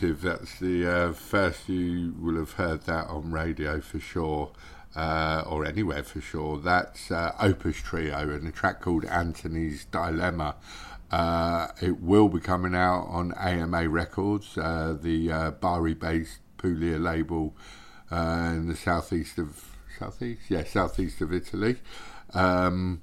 That's 0.00 0.60
the 0.60 0.86
uh, 0.86 1.12
first 1.12 1.68
you 1.68 2.14
will 2.20 2.36
have 2.36 2.52
heard 2.52 2.82
that 2.82 3.08
on 3.08 3.32
radio 3.32 3.80
for 3.80 3.98
sure, 3.98 4.52
uh, 4.94 5.42
or 5.44 5.64
anywhere 5.64 6.04
for 6.04 6.20
sure. 6.20 6.56
That's 6.56 7.10
uh, 7.10 7.34
Opus 7.40 7.78
Trio 7.78 8.16
and 8.30 8.46
a 8.46 8.52
track 8.52 8.80
called 8.80 9.04
Antony's 9.06 9.86
Dilemma. 9.86 10.54
Uh, 11.10 11.68
it 11.82 12.00
will 12.00 12.28
be 12.28 12.38
coming 12.38 12.76
out 12.76 13.06
on 13.08 13.32
AMA 13.32 13.88
Records, 13.88 14.56
uh, 14.56 14.96
the 15.00 15.32
uh, 15.32 15.50
Bari-based 15.50 16.38
Puglia 16.58 16.98
label 16.98 17.56
in 18.12 18.68
the 18.68 18.76
southeast 18.76 19.36
of 19.38 19.64
southeast, 19.98 20.42
yeah, 20.48 20.62
southeast 20.62 21.20
of 21.20 21.32
Italy. 21.32 21.76
Um, 22.34 23.02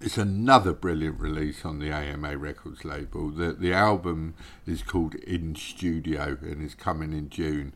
it's 0.00 0.18
another 0.18 0.72
brilliant 0.72 1.20
release 1.20 1.64
on 1.64 1.78
the 1.78 1.90
AMA 1.90 2.36
Records 2.36 2.84
label. 2.84 3.30
The 3.30 3.52
the 3.52 3.72
album 3.72 4.34
is 4.66 4.82
called 4.82 5.14
In 5.16 5.54
Studio 5.54 6.38
and 6.42 6.62
is 6.62 6.74
coming 6.74 7.12
in 7.12 7.28
June, 7.30 7.72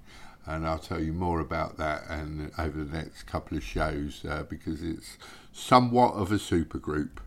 and 0.47 0.67
I'll 0.67 0.79
tell 0.79 1.01
you 1.01 1.13
more 1.13 1.41
about 1.41 1.77
that 1.79 2.09
and 2.09 2.53
over 2.59 2.85
the 2.85 2.97
next 2.97 3.25
couple 3.25 3.57
of 3.57 3.65
shows 3.65 4.25
uh, 4.29 4.45
because 4.45 4.83
it's 4.83 5.19
somewhat 5.53 6.15
of 6.15 6.33
a 6.33 6.37
supergroup. 6.37 7.19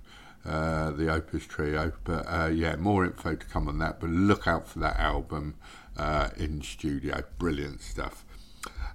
Uh, 0.45 0.91
the 0.91 1.11
Opus 1.11 1.45
Trio, 1.45 1.91
but 2.05 2.25
uh, 2.25 2.47
yeah, 2.47 2.77
more 2.77 3.03
info 3.03 3.35
to 3.35 3.45
come 3.45 3.67
on 3.67 3.77
that. 3.79 3.99
But 3.99 4.09
look 4.09 4.47
out 4.47 4.69
for 4.69 4.79
that 4.79 4.97
album 4.97 5.55
uh, 5.97 6.29
in 6.37 6.61
studio, 6.61 7.23
brilliant 7.37 7.81
stuff. 7.81 8.23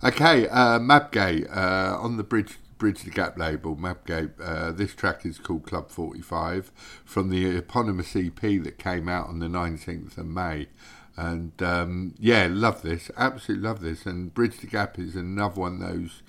Okay, 0.02 0.48
uh, 0.48 0.78
Mabgate 0.78 1.54
uh, 1.54 1.98
on 2.00 2.16
the 2.16 2.22
bridge 2.22 2.58
Bridge 2.84 3.04
the 3.04 3.10
Gap 3.10 3.38
label, 3.38 3.76
Mabgate. 3.76 4.32
Uh, 4.38 4.70
this 4.70 4.94
track 4.94 5.24
is 5.24 5.38
called 5.38 5.64
Club 5.64 5.88
45 5.90 6.70
from 7.02 7.30
the 7.30 7.56
eponymous 7.56 8.14
EP 8.14 8.38
that 8.38 8.76
came 8.76 9.08
out 9.08 9.26
on 9.28 9.38
the 9.38 9.46
19th 9.46 10.18
of 10.18 10.26
May. 10.26 10.66
And 11.16 11.52
um, 11.62 12.14
yeah, 12.18 12.46
love 12.50 12.82
this, 12.82 13.10
absolutely 13.16 13.66
love 13.66 13.80
this. 13.80 14.04
And 14.04 14.34
Bridge 14.34 14.58
the 14.58 14.66
Gap 14.66 14.98
is 14.98 15.16
another 15.16 15.62
one 15.62 15.80
of 15.80 15.88
those 15.88 16.20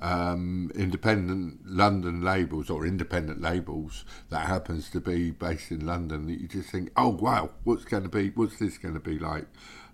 um, 0.00 0.70
independent 0.76 1.66
London 1.66 2.22
labels 2.22 2.70
or 2.70 2.86
independent 2.86 3.40
labels 3.40 4.04
that 4.30 4.46
happens 4.46 4.90
to 4.90 5.00
be 5.00 5.32
based 5.32 5.72
in 5.72 5.84
London 5.84 6.26
that 6.26 6.40
you 6.40 6.46
just 6.46 6.70
think, 6.70 6.92
oh 6.96 7.08
wow, 7.08 7.50
what's 7.64 7.84
going 7.84 8.04
to 8.04 8.08
be, 8.08 8.28
what's 8.36 8.60
this 8.60 8.78
going 8.78 8.94
to 8.94 9.00
be 9.00 9.18
like? 9.18 9.46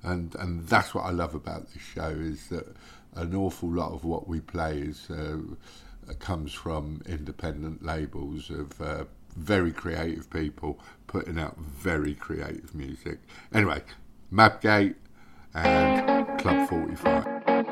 And 0.03 0.35
and 0.35 0.69
that's 0.69 0.95
what 0.95 1.07
I 1.07 1.13
love 1.13 1.35
about 1.35 1.73
this 1.73 1.83
show 1.83 2.11
is 2.11 2.49
that 2.49 2.77
an 3.15 3.35
awful 3.35 3.71
lot 3.71 3.93
of 3.93 4.05
what 4.05 4.29
we 4.29 4.41
play 4.41 4.81
is 4.81 5.09
uh, 5.09 5.39
comes 6.21 6.53
from 6.53 7.03
independent 7.07 7.85
labels 7.85 8.51
of 8.51 8.81
uh, 8.81 9.05
very 9.37 9.73
creative 9.73 10.31
people 10.31 10.79
putting 11.07 11.39
out 11.39 11.57
very 11.59 12.15
creative 12.15 12.75
music. 12.75 13.19
Anyway, 13.53 13.83
Mabgate 14.33 14.97
and 15.55 16.39
Club 16.39 16.69
45. 16.69 17.64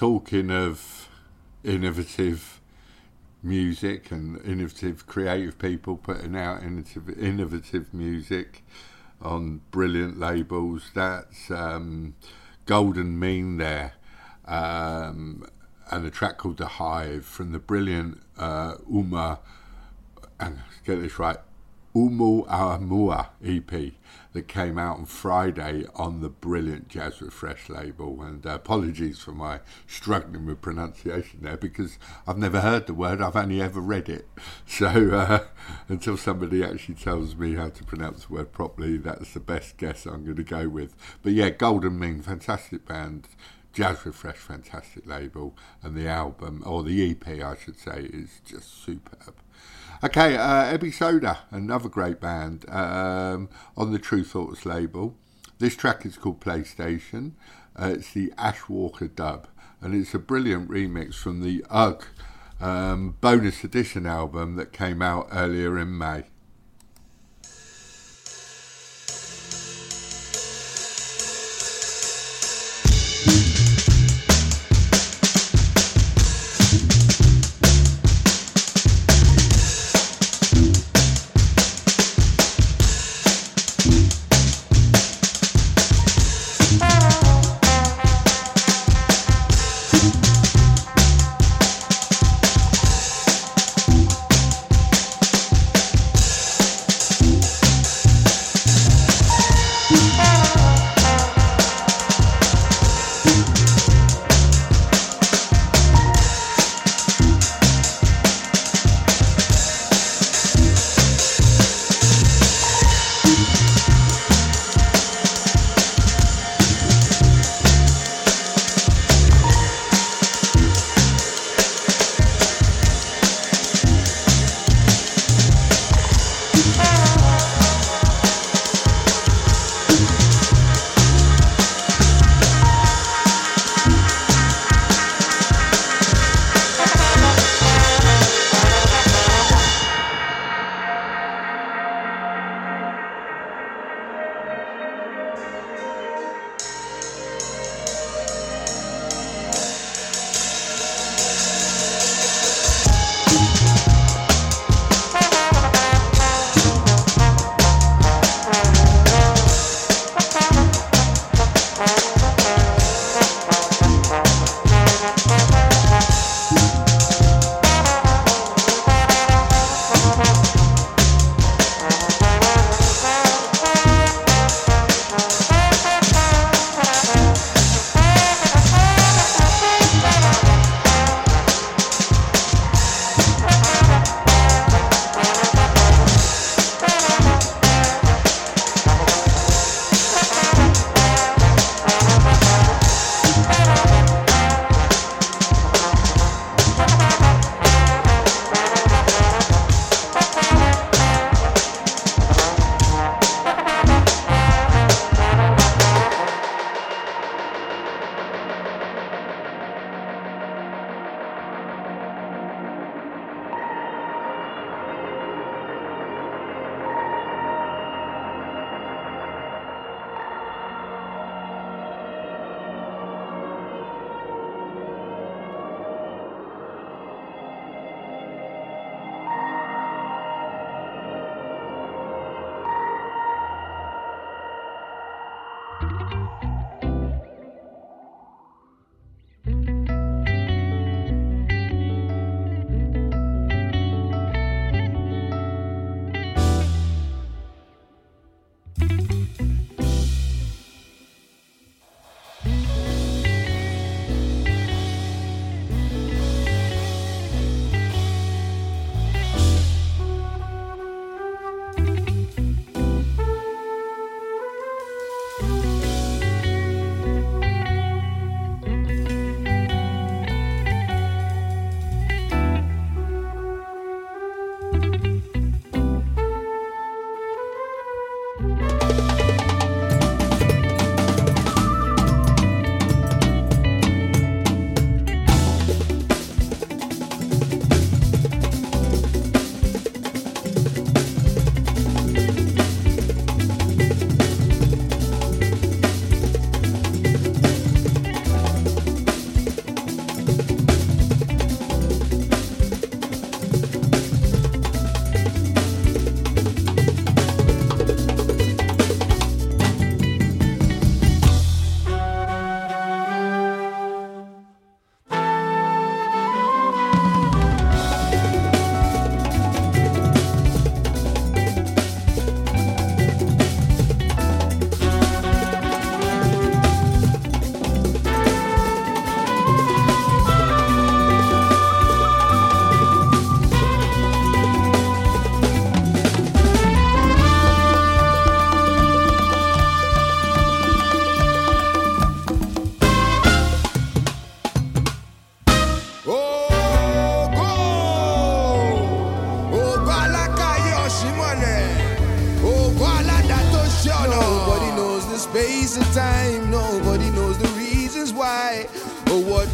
Talking 0.00 0.50
of 0.50 1.10
innovative 1.62 2.58
music 3.42 4.10
and 4.10 4.42
innovative 4.46 5.06
creative 5.06 5.58
people 5.58 5.94
putting 5.94 6.34
out 6.34 6.62
innovative, 6.62 7.18
innovative 7.18 7.92
music 7.92 8.64
on 9.20 9.60
brilliant 9.70 10.18
labels. 10.18 10.90
That's 10.94 11.50
um, 11.50 12.14
Golden 12.64 13.18
Mean 13.18 13.58
there, 13.58 13.92
um, 14.46 15.46
and 15.90 16.06
a 16.06 16.10
track 16.10 16.38
called 16.38 16.56
The 16.56 16.66
Hive 16.66 17.26
from 17.26 17.52
the 17.52 17.58
brilliant 17.58 18.22
uh, 18.38 18.76
Uma, 18.90 19.40
and 20.38 20.60
get 20.86 21.02
this 21.02 21.18
right, 21.18 21.36
Umu 21.94 22.44
Amua 22.44 23.30
EP 23.44 23.94
that 24.32 24.46
came 24.46 24.78
out 24.78 24.98
on 24.98 25.06
Friday 25.06 25.84
on 25.96 26.20
the 26.20 26.28
brilliant 26.28 26.88
Jazz 26.88 27.20
Refresh 27.20 27.68
label. 27.68 28.22
And 28.22 28.46
uh, 28.46 28.50
apologies 28.50 29.18
for 29.18 29.32
my 29.32 29.60
struggling 29.88 30.46
with 30.46 30.60
pronunciation 30.60 31.40
there 31.42 31.56
because 31.56 31.98
I've 32.28 32.38
never 32.38 32.60
heard 32.60 32.86
the 32.86 32.94
word, 32.94 33.20
I've 33.20 33.34
only 33.34 33.60
ever 33.60 33.80
read 33.80 34.08
it. 34.08 34.28
So 34.66 34.86
uh, 34.86 35.46
until 35.88 36.16
somebody 36.16 36.64
actually 36.64 36.94
tells 36.94 37.36
me 37.36 37.54
how 37.54 37.68
to 37.68 37.84
pronounce 37.84 38.24
the 38.24 38.34
word 38.34 38.52
properly, 38.52 38.96
that's 38.96 39.34
the 39.34 39.40
best 39.40 39.76
guess 39.76 40.06
I'm 40.06 40.24
going 40.24 40.36
to 40.36 40.42
go 40.42 40.68
with. 40.68 40.94
But 41.22 41.32
yeah, 41.32 41.50
Golden 41.50 41.98
Mean, 41.98 42.22
fantastic 42.22 42.86
band. 42.86 43.28
Jazz 43.72 44.04
Refresh, 44.06 44.36
fantastic 44.36 45.06
label, 45.06 45.56
and 45.82 45.94
the 45.94 46.08
album, 46.08 46.62
or 46.66 46.82
the 46.82 47.10
EP, 47.10 47.28
I 47.28 47.56
should 47.56 47.78
say, 47.78 48.08
is 48.12 48.40
just 48.44 48.82
superb. 48.84 49.34
Okay, 50.02 50.34
uh, 50.34 50.78
Ebi 50.78 50.94
Soda, 50.94 51.40
another 51.50 51.90
great 51.90 52.22
band 52.22 52.64
um, 52.70 53.50
on 53.76 53.92
the 53.92 53.98
Tru 53.98 54.24
Thoughts 54.24 54.64
label. 54.64 55.14
This 55.58 55.76
track 55.76 56.06
is 56.06 56.16
called 56.16 56.40
PlayStation. 56.40 57.32
Uh, 57.76 57.92
it's 57.96 58.14
the 58.14 58.32
Ash 58.38 58.66
Walker 58.66 59.08
dub, 59.08 59.46
and 59.82 59.94
it's 59.94 60.14
a 60.14 60.18
brilliant 60.18 60.70
remix 60.70 61.16
from 61.16 61.42
the 61.42 61.62
UGG 61.68 62.06
um, 62.62 63.16
bonus 63.20 63.62
edition 63.62 64.06
album 64.06 64.56
that 64.56 64.72
came 64.72 65.02
out 65.02 65.28
earlier 65.32 65.78
in 65.78 65.98
May. 65.98 66.24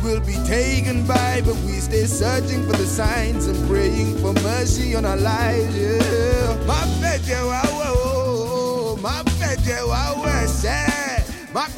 Will 0.07 0.21
be 0.21 0.35
taken 0.47 1.05
by, 1.05 1.43
but 1.45 1.57
we 1.67 1.73
stay 1.89 2.05
searching 2.07 2.63
for 2.67 2.77
the 2.77 2.87
signs 2.87 3.47
and 3.49 3.59
praying 3.69 4.17
for 4.19 4.33
mercy 4.43 4.95
on 4.95 5.05
our 5.05 5.17
lives. 5.17 5.75
Yeah. 5.77 6.67
Wá 6.69 6.79
wẹ̀ 7.81 7.91
o, 7.91 7.93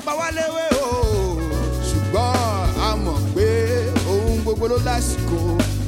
pa 0.04 0.12
wá 0.18 0.28
léwé 0.36 0.66
o. 0.84 0.86
Ṣùgbọ́n 1.88 2.68
a 2.86 2.88
mọ̀ 3.04 3.18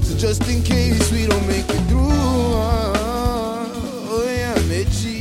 so 0.06 0.12
just 0.16 0.42
in 0.48 0.62
case 0.62 1.10
we 1.12 1.26
don't 1.26 1.46
make 1.46 1.68
it 1.76 1.82
through. 1.88 2.08
Uh, 2.08 4.12
oh 4.14 4.24
yeah, 4.40 4.56
méjì 4.70 5.18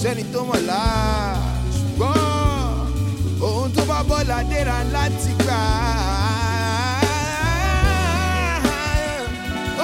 sẹ́ni 0.00 0.24
tó 0.32 0.40
mọ̀ 0.48 0.60
lá 0.70 0.70
ṣùgbọ́n 0.70 0.72
ohun 4.02 4.08
tó 4.08 4.14
bá 4.14 4.24
bọ́ 4.26 4.92
láti 4.94 5.30
gbà. 5.40 5.60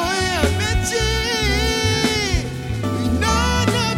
Oyè 0.05 0.35
no 3.23 3.37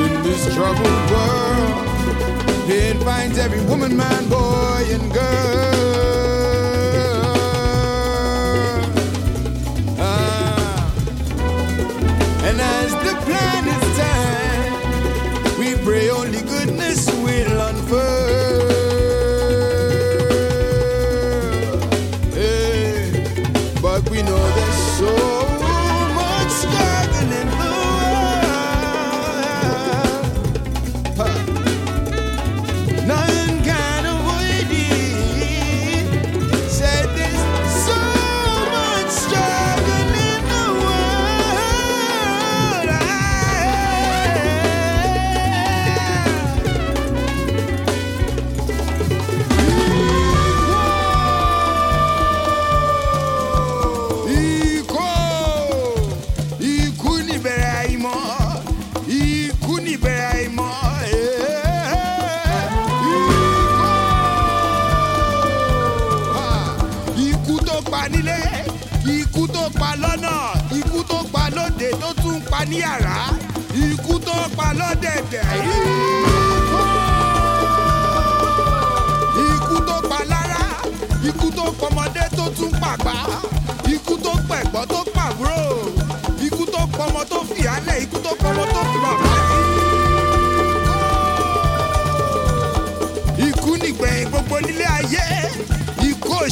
In 0.00 0.22
this 0.22 0.42
troubled 0.54 1.10
world, 1.10 1.86
pain 2.68 2.96
finds 3.06 3.38
every 3.38 3.62
woman, 3.70 3.96
man, 3.96 4.28
boy, 4.28 4.82
and 4.94 5.12
girl. 5.12 5.53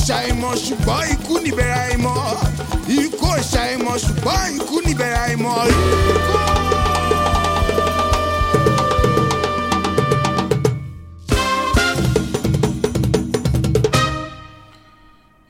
Ṣàìmọ̀ 0.06 0.52
ṣùgbọ́n 0.64 1.02
ikú 1.12 1.34
níbẹ̀rẹ̀ 1.44 1.80
àìmọ̀, 1.86 2.18
ikú 3.02 3.28
ṣàìmọ̀ 3.52 3.96
ṣùgbọ́n 4.04 4.44
ikú 4.58 4.76
níbẹ̀rẹ̀ 4.86 5.20
àìmọ̀. 5.26 5.60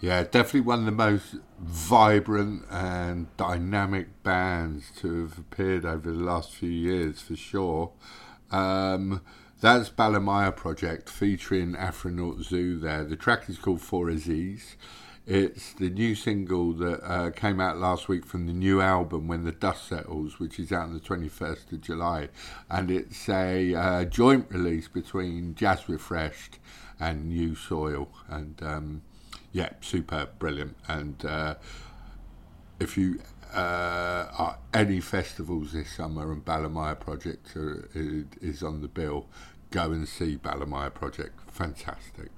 Yeah, 0.01 0.25
definitely 0.25 0.63
one 0.63 0.81
of 0.81 0.85
the 0.87 0.91
most 0.93 1.37
vibrant 1.61 2.65
and 2.71 3.35
dynamic 3.37 4.23
bands 4.25 4.91
to 5.01 5.23
have 5.23 5.39
appeared 5.39 5.85
over 5.85 6.11
the 6.11 6.19
last 6.19 6.53
few 6.53 6.69
years, 6.69 7.21
for 7.21 7.37
sure. 7.37 7.93
Um, 8.51 9.21
that's 9.63 9.91
Balimaya 9.91 10.55
Project 10.55 11.09
featuring 11.09 11.75
Afronaut 11.75 12.43
Zu 12.43 12.81
there. 12.81 13.05
The 13.05 13.15
track 13.15 13.49
is 13.49 13.59
called 13.59 13.81
For 13.81 14.09
Aziz. 14.09 14.77
It's 15.25 15.73
the 15.75 15.89
new 15.89 16.17
single 16.17 16.73
that 16.73 17.01
uh, 17.09 17.31
came 17.31 17.61
out 17.61 17.79
last 17.79 18.09
week 18.09 18.27
from 18.27 18.49
the 18.49 18.53
new 18.53 18.81
album 18.81 19.29
When 19.29 19.45
the 19.45 19.53
Dust 19.53 19.87
Settles, 19.87 20.41
which 20.41 20.59
is 20.59 20.73
out 20.73 20.87
on 20.87 20.95
the 20.95 20.99
21st 20.99 21.75
of 21.75 21.81
July. 21.81 22.29
And 22.69 22.91
it's 22.91 23.29
a 23.29 23.73
uh, 23.73 24.05
joint 24.07 24.47
release 24.51 24.89
between 24.89 25.55
Jazz 25.55 25.89
Refreshed 25.89 26.59
and 26.99 27.29
New 27.29 27.55
Soil. 27.55 28.09
And 28.29 28.61
um, 28.65 29.03
yeah, 29.53 29.75
superb, 29.81 30.41
brilliant. 30.41 30.77
And 30.89 31.25
uh, 31.25 31.55
if 32.81 32.99
you 32.99 33.21
uh, 33.55 34.27
are 34.39 34.59
any 34.73 35.01
festivals 35.01 35.73
this 35.73 35.93
summer 35.93 36.33
and 36.33 36.45
Balimaya 36.45 36.99
Project 36.99 37.55
are, 37.57 37.89
is 38.41 38.63
on 38.63 38.81
the 38.81 38.89
bill, 38.89 39.27
go 39.73 39.91
and 39.91 40.07
see 40.07 40.37
Balimaya 40.37 40.93
Project. 40.93 41.41
Fantastic. 41.51 42.31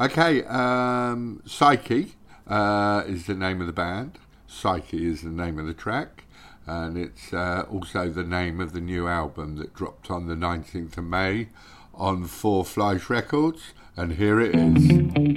Okay, 0.00 0.44
um, 0.44 1.42
Psyche 1.46 2.14
uh, 2.46 3.04
is 3.06 3.26
the 3.26 3.34
name 3.34 3.60
of 3.60 3.66
the 3.66 3.72
band. 3.72 4.18
Psyche 4.46 5.06
is 5.06 5.22
the 5.22 5.30
name 5.30 5.58
of 5.58 5.66
the 5.66 5.74
track. 5.74 6.24
And 6.66 6.98
it's 6.98 7.32
uh, 7.32 7.64
also 7.70 8.10
the 8.10 8.24
name 8.24 8.60
of 8.60 8.72
the 8.72 8.80
new 8.80 9.08
album 9.08 9.56
that 9.56 9.74
dropped 9.74 10.10
on 10.10 10.26
the 10.26 10.34
19th 10.34 10.98
of 10.98 11.04
May 11.04 11.48
on 11.94 12.24
Four 12.24 12.64
Flies 12.64 13.08
Records. 13.08 13.72
And 13.96 14.14
here 14.14 14.40
it 14.40 14.54
is. 14.54 15.27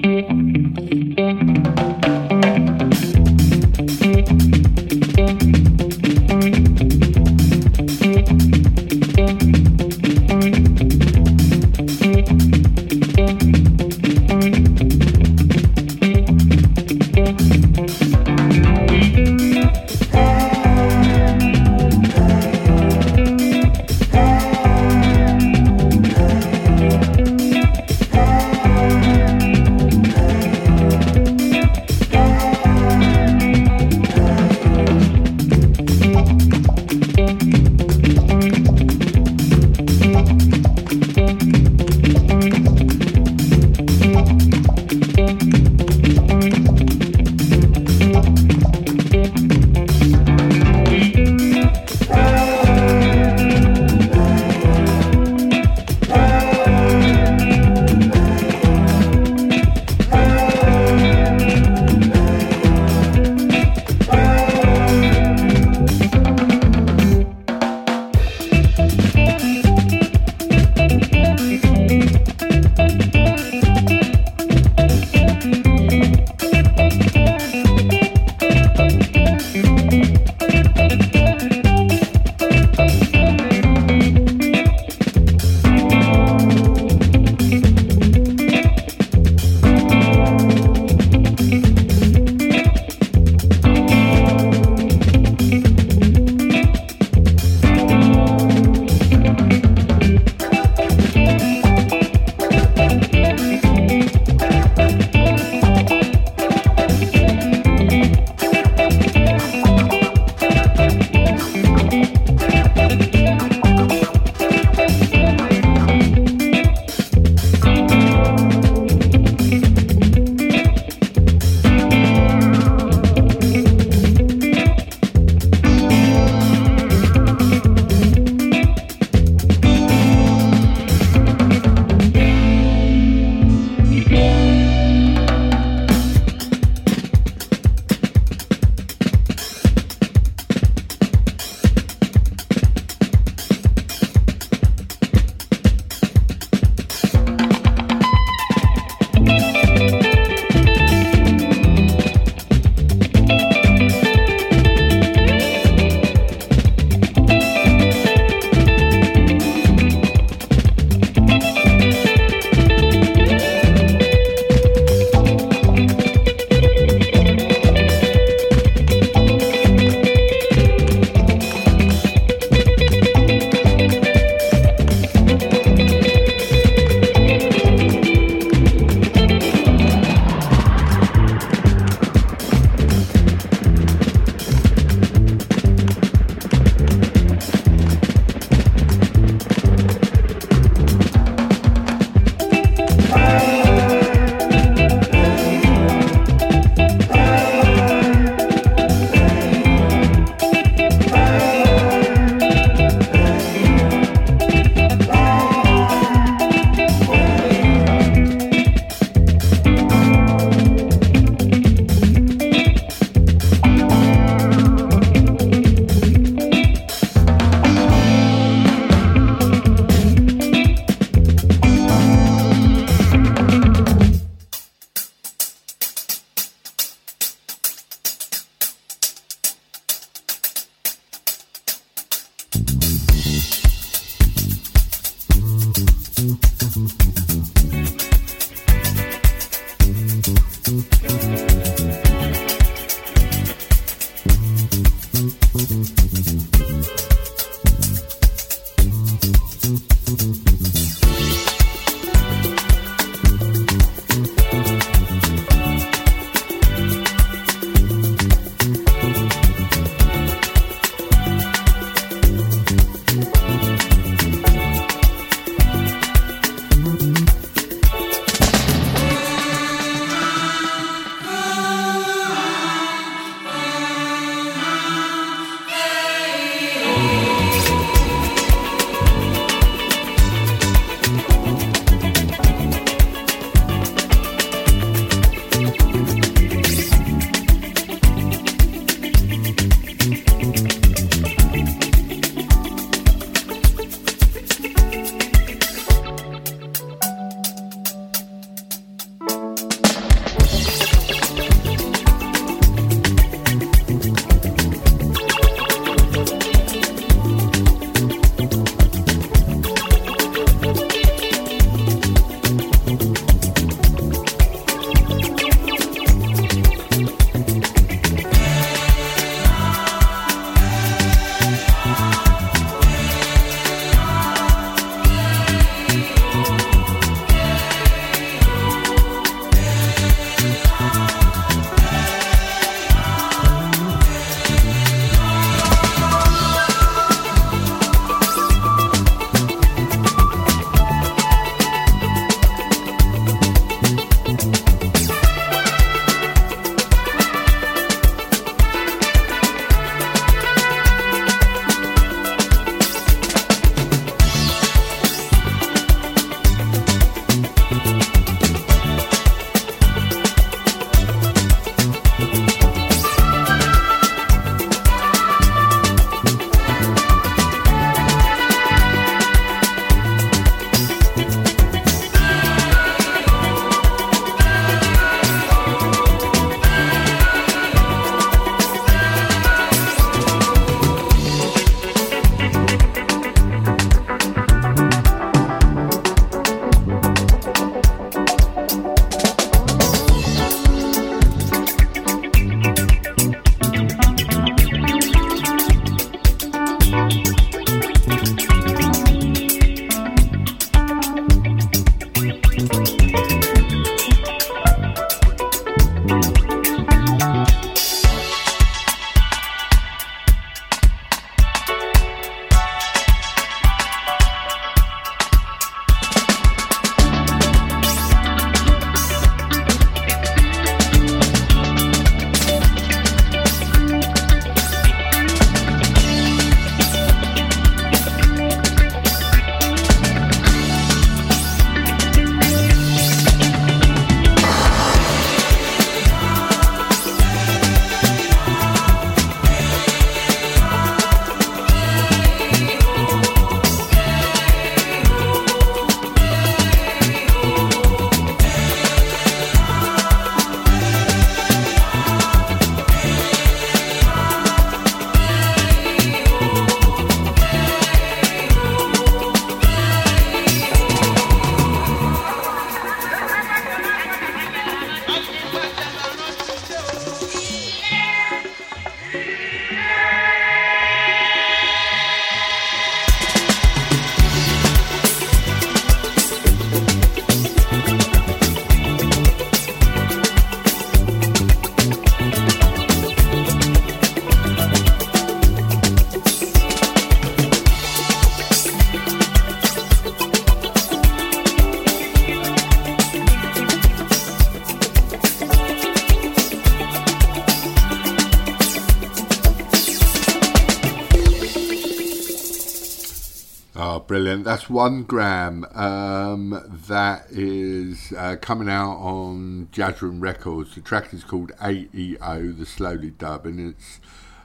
Oh. 504.41 504.43
That's 504.43 504.65
Onegram. 504.65 505.75
Um, 505.77 506.79
that 506.87 507.27
is 507.29 508.11
uh, 508.17 508.37
coming 508.41 508.69
out 508.69 508.97
on 508.97 509.67
Jazz 509.71 510.01
Room 510.01 510.19
Records. 510.19 510.73
The 510.73 510.81
track 510.81 511.13
is 511.13 511.23
called 511.23 511.51
AEO, 511.61 512.57
the 512.57 512.65
slowly 512.65 513.11
dub, 513.11 513.45
and 513.45 513.73
it's. 513.73 513.99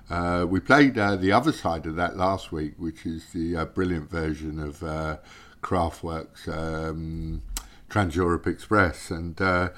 Uh, 0.08 0.46
we 0.48 0.60
played 0.60 0.96
uh, 0.98 1.16
the 1.16 1.32
other 1.32 1.50
side 1.50 1.86
of 1.86 1.96
that 1.96 2.16
last 2.16 2.52
week, 2.52 2.74
which 2.78 3.06
is 3.06 3.32
the 3.32 3.56
uh, 3.56 3.64
brilliant 3.64 4.08
version 4.08 4.60
of 4.60 4.82
uh, 4.82 5.16
Kraftwerk's 5.62 6.46
um, 6.46 7.42
Trans 7.88 8.14
Europe 8.14 8.46
Express, 8.46 9.10
and 9.10 9.40
uh, 9.40 9.70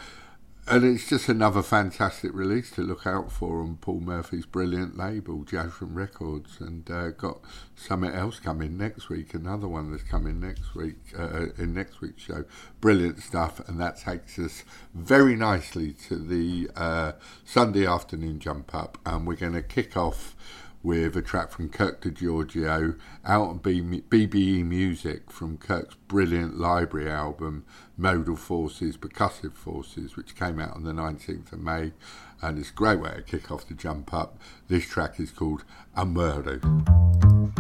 and 0.70 0.84
it's 0.84 1.08
just 1.08 1.28
another 1.28 1.62
fantastic 1.62 2.34
release 2.34 2.70
to 2.72 2.82
look 2.82 3.06
out 3.06 3.32
for 3.32 3.62
on 3.62 3.76
Paul 3.76 4.00
Murphy's 4.00 4.44
brilliant 4.44 4.96
label, 4.98 5.42
Jazz 5.44 5.80
Room 5.80 5.94
Records, 5.94 6.60
and 6.60 6.90
uh, 6.90 7.10
got 7.10 7.40
something 7.74 8.10
else 8.10 8.38
coming 8.38 8.76
next 8.76 9.08
week. 9.08 9.34
Another 9.34 9.66
one 9.66 9.90
that's 9.90 10.02
coming 10.02 10.40
next 10.40 10.74
week 10.74 10.96
uh, 11.18 11.46
in 11.56 11.72
next 11.72 12.00
week's 12.00 12.22
show. 12.22 12.44
Brilliant 12.80 13.20
stuff, 13.22 13.66
and 13.68 13.80
that 13.80 13.98
takes 13.98 14.38
us 14.38 14.64
very 14.94 15.36
nicely 15.36 15.92
to 16.08 16.16
the 16.16 16.68
uh, 16.76 17.12
Sunday 17.44 17.86
afternoon 17.86 18.38
jump 18.38 18.74
up, 18.74 18.98
and 19.06 19.26
we're 19.26 19.36
going 19.36 19.54
to 19.54 19.62
kick 19.62 19.96
off 19.96 20.36
with 20.82 21.16
a 21.16 21.22
track 21.22 21.50
from 21.50 21.68
Kirk 21.68 22.02
Degiorgio 22.02 22.98
out 23.24 23.48
on 23.48 23.58
BBE 23.58 24.64
Music 24.64 25.30
from 25.30 25.58
Kirk's 25.58 25.96
brilliant 26.06 26.58
library 26.58 27.10
album 27.10 27.64
Modal 27.98 28.36
Forces, 28.36 28.96
Percussive 28.96 29.54
Forces, 29.54 30.16
which 30.16 30.36
came 30.36 30.60
out 30.60 30.74
on 30.74 30.84
the 30.84 30.92
19th 30.92 31.52
of 31.52 31.58
May. 31.58 31.92
And 32.40 32.56
it's 32.56 32.70
a 32.70 32.74
great 32.74 33.00
way 33.00 33.10
to 33.16 33.22
kick 33.22 33.50
off 33.50 33.66
the 33.66 33.74
jump 33.74 34.14
up. 34.14 34.38
This 34.68 34.86
track 34.86 35.18
is 35.18 35.32
called 35.32 35.64
Amurru. 35.96 37.57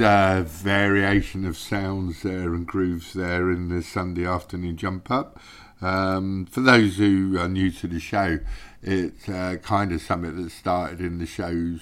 Uh, 0.00 0.44
variation 0.46 1.44
of 1.44 1.56
sounds 1.56 2.22
there 2.22 2.54
and 2.54 2.66
grooves 2.66 3.12
there 3.12 3.50
in 3.50 3.68
the 3.68 3.82
Sunday 3.82 4.26
afternoon 4.26 4.76
jump 4.76 5.10
up. 5.10 5.38
Um, 5.80 6.46
for 6.46 6.60
those 6.60 6.96
who 6.96 7.38
are 7.38 7.48
new 7.48 7.70
to 7.72 7.86
the 7.86 8.00
show, 8.00 8.38
it's 8.82 9.28
uh, 9.28 9.56
kind 9.62 9.92
of 9.92 10.00
something 10.02 10.42
that 10.42 10.50
started 10.50 11.00
in 11.00 11.18
the 11.18 11.26
shows, 11.26 11.80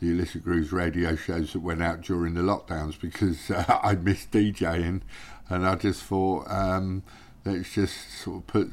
the 0.00 0.10
Illicit 0.10 0.44
Grooves 0.44 0.72
radio 0.72 1.16
shows 1.16 1.52
that 1.52 1.60
went 1.60 1.82
out 1.82 2.00
during 2.00 2.34
the 2.34 2.42
lockdowns 2.42 3.00
because 3.00 3.50
uh, 3.50 3.80
I 3.82 3.94
missed 3.94 4.30
DJing 4.30 5.02
and 5.48 5.66
I 5.66 5.74
just 5.74 6.02
thought 6.02 6.50
um, 6.50 7.02
let's 7.44 7.74
just 7.74 8.10
sort 8.12 8.38
of 8.38 8.46
put 8.46 8.70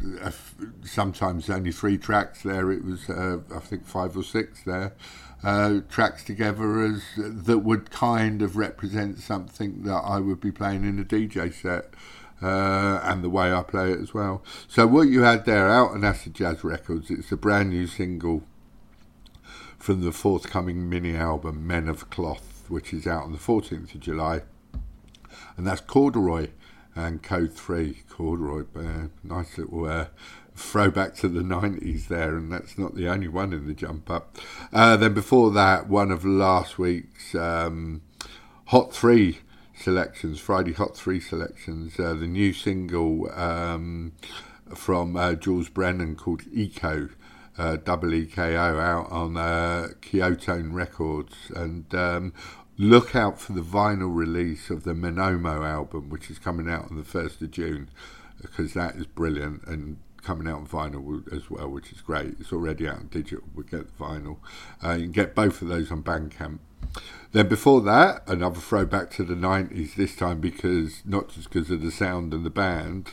sometimes 0.84 1.50
only 1.50 1.72
three 1.72 1.98
tracks 1.98 2.44
there. 2.44 2.72
It 2.72 2.84
was, 2.84 3.10
uh, 3.10 3.40
I 3.54 3.60
think, 3.60 3.86
five 3.86 4.16
or 4.18 4.24
six 4.24 4.64
there. 4.64 4.94
Uh, 5.44 5.82
tracks 5.90 6.24
together 6.24 6.82
as 6.82 7.04
that 7.18 7.60
would 7.60 7.92
kind 7.92 8.42
of 8.42 8.58
represent 8.58 9.20
something 9.20 9.84
that 9.84 10.02
I 10.04 10.20
would 10.20 10.40
be 10.40 10.52
playing 10.52 10.84
in 10.84 10.98
a 10.98 11.04
DJ 11.04 11.54
set 11.54 11.94
uh, 12.42 13.00
and 13.04 13.24
the 13.24 13.30
way 13.30 13.54
I 13.54 13.64
play 13.64 13.92
it 13.92 14.00
as 14.00 14.14
well. 14.14 14.44
So 14.68 14.88
what 14.88 15.08
you 15.08 15.22
had 15.22 15.46
there 15.46 15.70
out 15.70 15.92
on 15.92 16.04
Acid 16.04 16.34
Jazz 16.34 16.64
Records, 16.64 17.10
it's 17.10 17.32
a 17.32 17.38
brand 17.38 17.70
new 17.70 17.88
single 17.88 18.44
from 19.78 20.04
the 20.04 20.12
forthcoming 20.12 20.90
mini 20.90 21.16
album 21.16 21.66
Men 21.68 21.88
of 21.88 22.10
Cloth, 22.10 22.66
which 22.70 22.94
is 22.94 23.06
out 23.06 23.24
on 23.24 23.32
the 23.32 23.38
14th 23.38 23.94
of 23.94 24.02
July, 24.02 24.42
and 25.58 25.68
that's 25.68 25.82
Corduroy 25.82 26.50
and 26.96 27.22
Code 27.22 27.54
Three 27.54 28.04
Corduroy. 28.10 28.64
Uh, 28.76 29.08
nice 29.24 29.58
little 29.58 29.86
uh, 29.86 30.08
throwback 30.56 31.16
to 31.16 31.28
the 31.28 31.42
90s 31.42 32.08
there, 32.08 32.38
and 32.38 32.52
that's 32.52 32.78
not 32.78 32.96
the 32.96 33.08
only 33.10 33.28
one 33.28 33.54
in 33.54 33.68
the 33.68 33.74
jump 33.74 34.10
up. 34.10 34.38
Uh, 34.72 34.96
then 34.96 35.14
before 35.14 35.52
that, 35.52 35.88
one 35.88 36.12
of 36.12 36.26
last 36.26 36.78
week's 36.80 37.36
um, 37.36 38.02
Hot 38.68 38.94
3 38.94 39.40
selections, 39.76 40.40
Friday 40.40 40.74
Hot 40.74 40.96
3 40.96 41.20
selections, 41.20 42.00
uh, 42.00 42.14
the 42.14 42.28
new 42.28 42.54
single 42.54 43.32
um, 43.34 44.14
from 44.74 45.16
uh, 45.16 45.34
Jules 45.34 45.70
Brennan 45.70 46.16
called 46.16 46.44
Eeko. 46.46 47.12
Uh, 47.58 47.78
double 47.78 48.10
EKO 48.10 48.82
out 48.82 49.10
on 49.10 49.38
uh, 49.38 49.88
Kyotone 50.02 50.74
Records, 50.74 51.36
and 51.56 51.96
um, 51.96 52.34
look 52.78 53.16
out 53.16 53.40
for 53.40 53.54
the 53.54 53.62
vinyl 53.62 54.14
release 54.14 54.70
of 54.70 54.84
the 54.84 54.92
Menomo 54.92 55.66
album, 55.66 56.10
which 56.10 56.30
is 56.30 56.38
coming 56.38 56.70
out 56.70 56.92
on 56.92 56.98
the 56.98 57.04
1st 57.04 57.42
of 57.44 57.52
June, 57.52 57.90
because 58.42 58.74
that 58.74 58.96
is 58.96 59.06
brilliant 59.06 59.64
and 59.68 59.96
coming 60.26 60.48
out 60.48 60.58
on 60.58 60.68
vinyl 60.68 61.32
as 61.32 61.50
well, 61.50 61.70
which 61.70 61.92
is 61.92 62.02
great. 62.02 62.36
It's 62.40 62.52
already 62.52 62.88
out 62.88 62.98
on 62.98 63.08
digital, 63.08 63.46
we'll 63.54 63.66
get 63.66 63.86
the 63.96 64.04
vinyl. 64.04 64.38
Uh, 64.84 64.94
you 64.94 65.04
can 65.04 65.12
get 65.12 65.36
both 65.36 65.62
of 65.62 65.68
those 65.68 65.92
on 65.92 66.04
Bandcamp. 66.04 66.60
Then 67.32 67.48
before 67.48 67.82
that, 67.82 68.28
another 68.28 68.60
throwback 68.60 69.12
to 69.12 69.24
the 69.24 69.36
90s, 69.36 69.96
this 69.96 70.16
time 70.16 70.40
because 70.40 71.04
not 71.06 71.30
just 71.30 71.50
because 71.50 71.70
of 71.70 71.82
the 71.82 71.92
sound 71.92 72.34
and 72.34 72.46
the 72.46 72.50
band, 72.50 73.12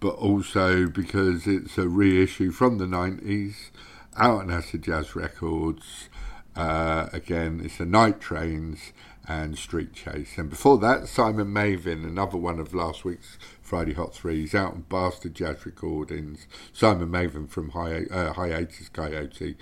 but 0.00 0.14
also 0.14 0.86
because 0.86 1.46
it's 1.46 1.78
a 1.78 1.88
reissue 1.88 2.50
from 2.50 2.78
the 2.78 2.86
90s, 2.86 3.70
out 4.16 4.40
on 4.40 4.50
Acid 4.50 4.82
Jazz 4.82 5.14
Records. 5.14 6.08
Uh, 6.56 7.08
again, 7.12 7.60
it's 7.64 7.78
the 7.78 7.86
Night 7.86 8.20
Trains 8.20 8.92
and 9.28 9.56
Street 9.56 9.92
Chase. 9.92 10.36
And 10.36 10.50
before 10.50 10.78
that, 10.78 11.08
Simon 11.08 11.52
Mavin, 11.52 12.04
another 12.04 12.36
one 12.36 12.58
of 12.58 12.74
last 12.74 13.04
week's 13.04 13.38
Friday 13.60 13.94
Hot 13.94 14.14
Threes, 14.14 14.54
out 14.54 14.74
on 14.74 14.84
Bastard 14.88 15.34
Jazz 15.34 15.64
Recordings. 15.64 16.46
Simon 16.72 17.10
Mavin 17.10 17.48
from 17.48 17.70
Hi- 17.70 18.06
uh, 18.10 18.32
Hiatus 18.32 18.88
Kaiyote. 18.88 19.56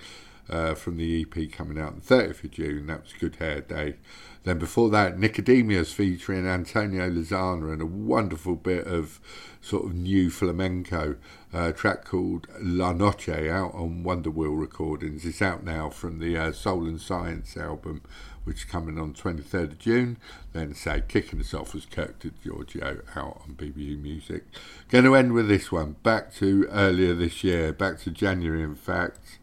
Uh, 0.49 0.73
from 0.75 0.97
the 0.97 1.21
EP 1.21 1.49
coming 1.49 1.79
out 1.79 1.93
on 1.93 2.01
the 2.05 2.15
30th 2.15 2.43
of 2.43 2.51
June. 2.51 2.87
That 2.87 3.03
was 3.03 3.13
Good 3.13 3.37
Hair 3.37 3.61
Day. 3.61 3.95
Then 4.43 4.57
before 4.57 4.89
that, 4.89 5.17
Nickodemus 5.17 5.93
featuring 5.93 6.45
Antonio 6.45 7.09
Lizana 7.09 7.71
and 7.71 7.81
a 7.81 7.85
wonderful 7.85 8.55
bit 8.55 8.85
of 8.85 9.21
sort 9.61 9.85
of 9.85 9.93
new 9.93 10.29
flamenco 10.29 11.15
uh, 11.53 11.71
track 11.71 12.03
called 12.03 12.47
La 12.59 12.91
Noche 12.91 13.29
out 13.29 13.73
on 13.75 14.03
Wonderwheel 14.03 14.59
Recordings. 14.59 15.25
It's 15.25 15.41
out 15.41 15.63
now 15.63 15.89
from 15.89 16.19
the 16.19 16.35
uh, 16.35 16.51
Soul 16.51 16.85
and 16.87 16.99
Science 16.99 17.55
album, 17.55 18.01
which 18.43 18.57
is 18.57 18.65
coming 18.65 18.99
on 18.99 19.13
23rd 19.13 19.63
of 19.63 19.79
June. 19.79 20.17
Then, 20.53 20.73
say, 20.73 21.03
kicking 21.07 21.39
us 21.39 21.53
off 21.53 21.73
was 21.73 21.85
Kirk 21.85 22.19
Degiorgio 22.19 23.03
out 23.15 23.41
on 23.43 23.55
BBE 23.55 24.01
Music. 24.01 24.43
Going 24.89 25.05
to 25.05 25.15
end 25.15 25.33
with 25.33 25.47
this 25.47 25.71
one, 25.71 25.95
back 26.03 26.33
to 26.35 26.67
earlier 26.71 27.13
this 27.13 27.43
year, 27.43 27.73
back 27.73 27.99
to 27.99 28.11
January, 28.11 28.63
in 28.63 28.75
fact 28.75 29.39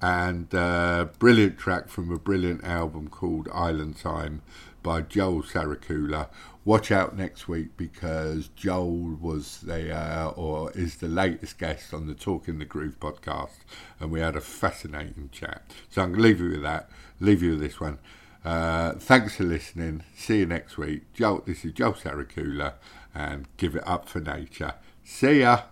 and 0.00 0.54
uh, 0.54 1.06
brilliant 1.18 1.58
track 1.58 1.88
from 1.88 2.12
a 2.12 2.18
brilliant 2.18 2.64
album 2.64 3.08
called 3.08 3.48
Island 3.52 3.96
Time 3.96 4.42
by 4.82 5.02
Joel 5.02 5.42
Sarakula. 5.42 6.28
Watch 6.64 6.92
out 6.92 7.16
next 7.16 7.48
week 7.48 7.76
because 7.76 8.48
Joel 8.48 9.16
was 9.20 9.60
the 9.62 9.92
uh, 9.94 10.30
or 10.36 10.70
is 10.72 10.96
the 10.96 11.08
latest 11.08 11.58
guest 11.58 11.94
on 11.94 12.06
the 12.06 12.14
Talk 12.14 12.46
in 12.46 12.58
the 12.58 12.64
Groove 12.64 13.00
podcast, 13.00 13.58
and 13.98 14.10
we 14.10 14.20
had 14.20 14.36
a 14.36 14.40
fascinating 14.40 15.30
chat. 15.32 15.62
So 15.88 16.02
I'm 16.02 16.12
going 16.12 16.22
to 16.22 16.28
leave 16.28 16.40
you 16.40 16.50
with 16.50 16.62
that. 16.62 16.90
Leave 17.20 17.42
you 17.42 17.50
with 17.52 17.60
this 17.60 17.80
one. 17.80 17.98
Uh, 18.48 18.94
thanks 18.94 19.36
for 19.36 19.44
listening. 19.44 20.02
See 20.16 20.38
you 20.38 20.46
next 20.46 20.78
week. 20.78 21.12
Joel, 21.12 21.42
this 21.44 21.66
is 21.66 21.72
Joel 21.72 21.92
Sarakula, 21.92 22.76
and 23.14 23.46
give 23.58 23.76
it 23.76 23.86
up 23.86 24.08
for 24.08 24.20
nature. 24.20 24.72
See 25.04 25.40
ya. 25.40 25.64